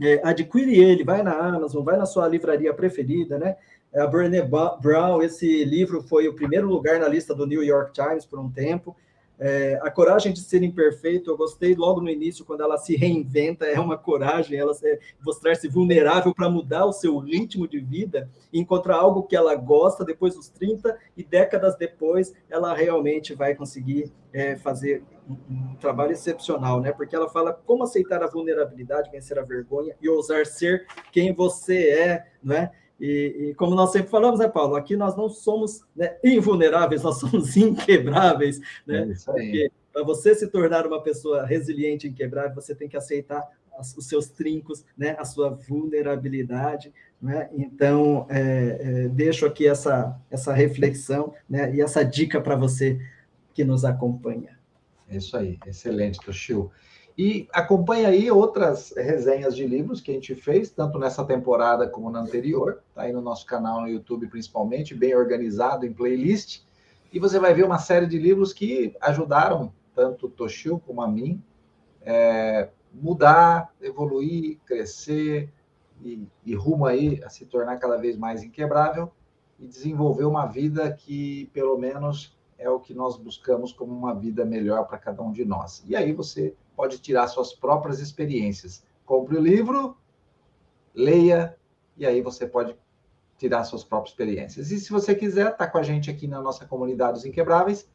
é, 0.00 0.20
adquire 0.22 0.78
ele, 0.78 1.04
vai 1.04 1.22
na 1.22 1.32
Amazon, 1.32 1.84
vai 1.84 1.96
na 1.96 2.06
sua 2.06 2.28
livraria 2.28 2.72
preferida, 2.74 3.38
né? 3.38 3.56
A 3.94 4.06
Brené 4.06 4.42
Brown, 4.42 5.22
esse 5.22 5.64
livro 5.64 6.02
foi 6.02 6.28
o 6.28 6.34
primeiro 6.34 6.68
lugar 6.68 6.98
na 7.00 7.08
lista 7.08 7.34
do 7.34 7.46
New 7.46 7.62
York 7.62 7.92
Times 7.92 8.26
por 8.26 8.38
um 8.38 8.50
tempo. 8.50 8.94
É, 9.38 9.78
a 9.82 9.90
coragem 9.90 10.32
de 10.32 10.40
ser 10.40 10.62
imperfeito, 10.62 11.30
eu 11.30 11.36
gostei 11.36 11.74
logo 11.74 12.00
no 12.00 12.08
início, 12.08 12.44
quando 12.44 12.62
ela 12.62 12.78
se 12.78 12.96
reinventa, 12.96 13.66
é 13.66 13.78
uma 13.78 13.98
coragem, 13.98 14.58
ela 14.58 14.72
mostrar-se 15.24 15.68
vulnerável 15.68 16.34
para 16.34 16.48
mudar 16.48 16.86
o 16.86 16.92
seu 16.92 17.18
ritmo 17.18 17.68
de 17.68 17.78
vida 17.78 18.30
encontrar 18.52 18.96
algo 18.96 19.24
que 19.24 19.36
ela 19.36 19.54
gosta 19.54 20.04
depois 20.04 20.34
dos 20.34 20.48
30 20.48 20.96
e 21.16 21.22
décadas 21.22 21.76
depois, 21.76 22.32
ela 22.48 22.74
realmente 22.74 23.34
vai 23.34 23.54
conseguir 23.54 24.10
é, 24.32 24.56
fazer 24.56 25.02
um, 25.28 25.34
um, 25.50 25.76
trabalho 25.76 26.12
excepcional, 26.12 26.80
né? 26.80 26.92
Porque 26.92 27.14
ela 27.14 27.28
fala 27.28 27.52
como 27.52 27.82
aceitar 27.82 28.22
a 28.22 28.26
vulnerabilidade, 28.28 29.10
vencer 29.10 29.38
a 29.38 29.42
vergonha 29.42 29.94
e 30.00 30.08
ousar 30.08 30.46
ser 30.46 30.86
quem 31.12 31.32
você 31.34 31.90
é, 31.90 32.26
né? 32.42 32.70
E, 33.00 33.50
e, 33.50 33.54
como 33.54 33.74
nós 33.74 33.92
sempre 33.92 34.08
falamos, 34.08 34.40
né, 34.40 34.48
Paulo? 34.48 34.74
Aqui 34.74 34.96
nós 34.96 35.16
não 35.16 35.28
somos 35.28 35.84
né, 35.94 36.16
invulneráveis, 36.24 37.02
nós 37.02 37.18
somos 37.18 37.56
inquebráveis, 37.56 38.58
né? 38.86 39.10
É 39.10 39.14
Porque 39.24 39.70
para 39.92 40.02
você 40.02 40.34
se 40.34 40.48
tornar 40.48 40.86
uma 40.86 41.02
pessoa 41.02 41.44
resiliente 41.44 42.06
e 42.06 42.10
inquebrável, 42.10 42.54
você 42.54 42.74
tem 42.74 42.88
que 42.88 42.96
aceitar 42.96 43.42
os 43.78 44.06
seus 44.06 44.28
trincos, 44.28 44.84
né, 44.96 45.16
a 45.18 45.24
sua 45.24 45.50
vulnerabilidade, 45.50 46.92
né? 47.20 47.48
Então, 47.52 48.26
é, 48.28 48.78
é, 48.80 49.08
deixo 49.08 49.44
aqui 49.46 49.66
essa, 49.66 50.18
essa 50.30 50.52
reflexão, 50.52 51.34
né, 51.48 51.74
e 51.74 51.80
essa 51.80 52.02
dica 52.02 52.40
para 52.40 52.56
você 52.56 52.98
que 53.52 53.64
nos 53.64 53.84
acompanha. 53.84 54.58
É 55.08 55.16
isso 55.16 55.36
aí, 55.36 55.58
excelente, 55.66 56.20
Toshio. 56.20 56.70
E 57.18 57.48
acompanha 57.50 58.08
aí 58.08 58.30
outras 58.30 58.92
resenhas 58.94 59.56
de 59.56 59.66
livros 59.66 60.02
que 60.02 60.10
a 60.10 60.14
gente 60.14 60.34
fez, 60.34 60.70
tanto 60.70 60.98
nessa 60.98 61.24
temporada 61.24 61.88
como 61.88 62.10
na 62.10 62.20
anterior. 62.20 62.82
Está 62.90 63.02
aí 63.02 63.12
no 63.12 63.22
nosso 63.22 63.46
canal 63.46 63.80
no 63.80 63.88
YouTube, 63.88 64.28
principalmente, 64.28 64.94
bem 64.94 65.14
organizado 65.14 65.86
em 65.86 65.92
playlist. 65.92 66.62
E 67.10 67.18
você 67.18 67.38
vai 67.38 67.54
ver 67.54 67.64
uma 67.64 67.78
série 67.78 68.06
de 68.06 68.18
livros 68.18 68.52
que 68.52 68.94
ajudaram 69.00 69.72
tanto 69.94 70.28
Toshio 70.28 70.78
como 70.86 71.00
a 71.00 71.08
mim 71.08 71.42
é, 72.02 72.68
mudar, 72.92 73.74
evoluir, 73.80 74.58
crescer 74.66 75.50
e, 76.02 76.28
e 76.44 76.54
rumo 76.54 76.84
aí 76.84 77.22
a 77.24 77.30
se 77.30 77.46
tornar 77.46 77.78
cada 77.78 77.96
vez 77.96 78.16
mais 78.18 78.44
inquebrável 78.44 79.10
e 79.58 79.66
desenvolver 79.66 80.24
uma 80.24 80.44
vida 80.44 80.92
que, 80.92 81.50
pelo 81.54 81.78
menos, 81.78 82.36
é 82.58 82.68
o 82.68 82.78
que 82.78 82.92
nós 82.92 83.16
buscamos 83.16 83.72
como 83.72 83.96
uma 83.96 84.14
vida 84.14 84.44
melhor 84.44 84.86
para 84.86 84.98
cada 84.98 85.22
um 85.22 85.32
de 85.32 85.46
nós. 85.46 85.82
E 85.86 85.96
aí 85.96 86.12
você 86.12 86.54
pode 86.76 86.98
tirar 86.98 87.26
suas 87.28 87.54
próprias 87.54 87.98
experiências. 87.98 88.84
Compre 89.04 89.36
o 89.36 89.40
livro, 89.40 89.96
leia, 90.94 91.56
e 91.96 92.04
aí 92.04 92.20
você 92.20 92.46
pode 92.46 92.76
tirar 93.38 93.64
suas 93.64 93.82
próprias 93.82 94.12
experiências. 94.12 94.70
E 94.70 94.78
se 94.78 94.92
você 94.92 95.14
quiser 95.14 95.52
estar 95.52 95.66
tá 95.66 95.70
com 95.70 95.78
a 95.78 95.82
gente 95.82 96.10
aqui 96.10 96.28
na 96.28 96.40
nossa 96.40 96.64
comunidade 96.66 97.18
Os 97.18 97.24
Inquebráveis, 97.24 97.88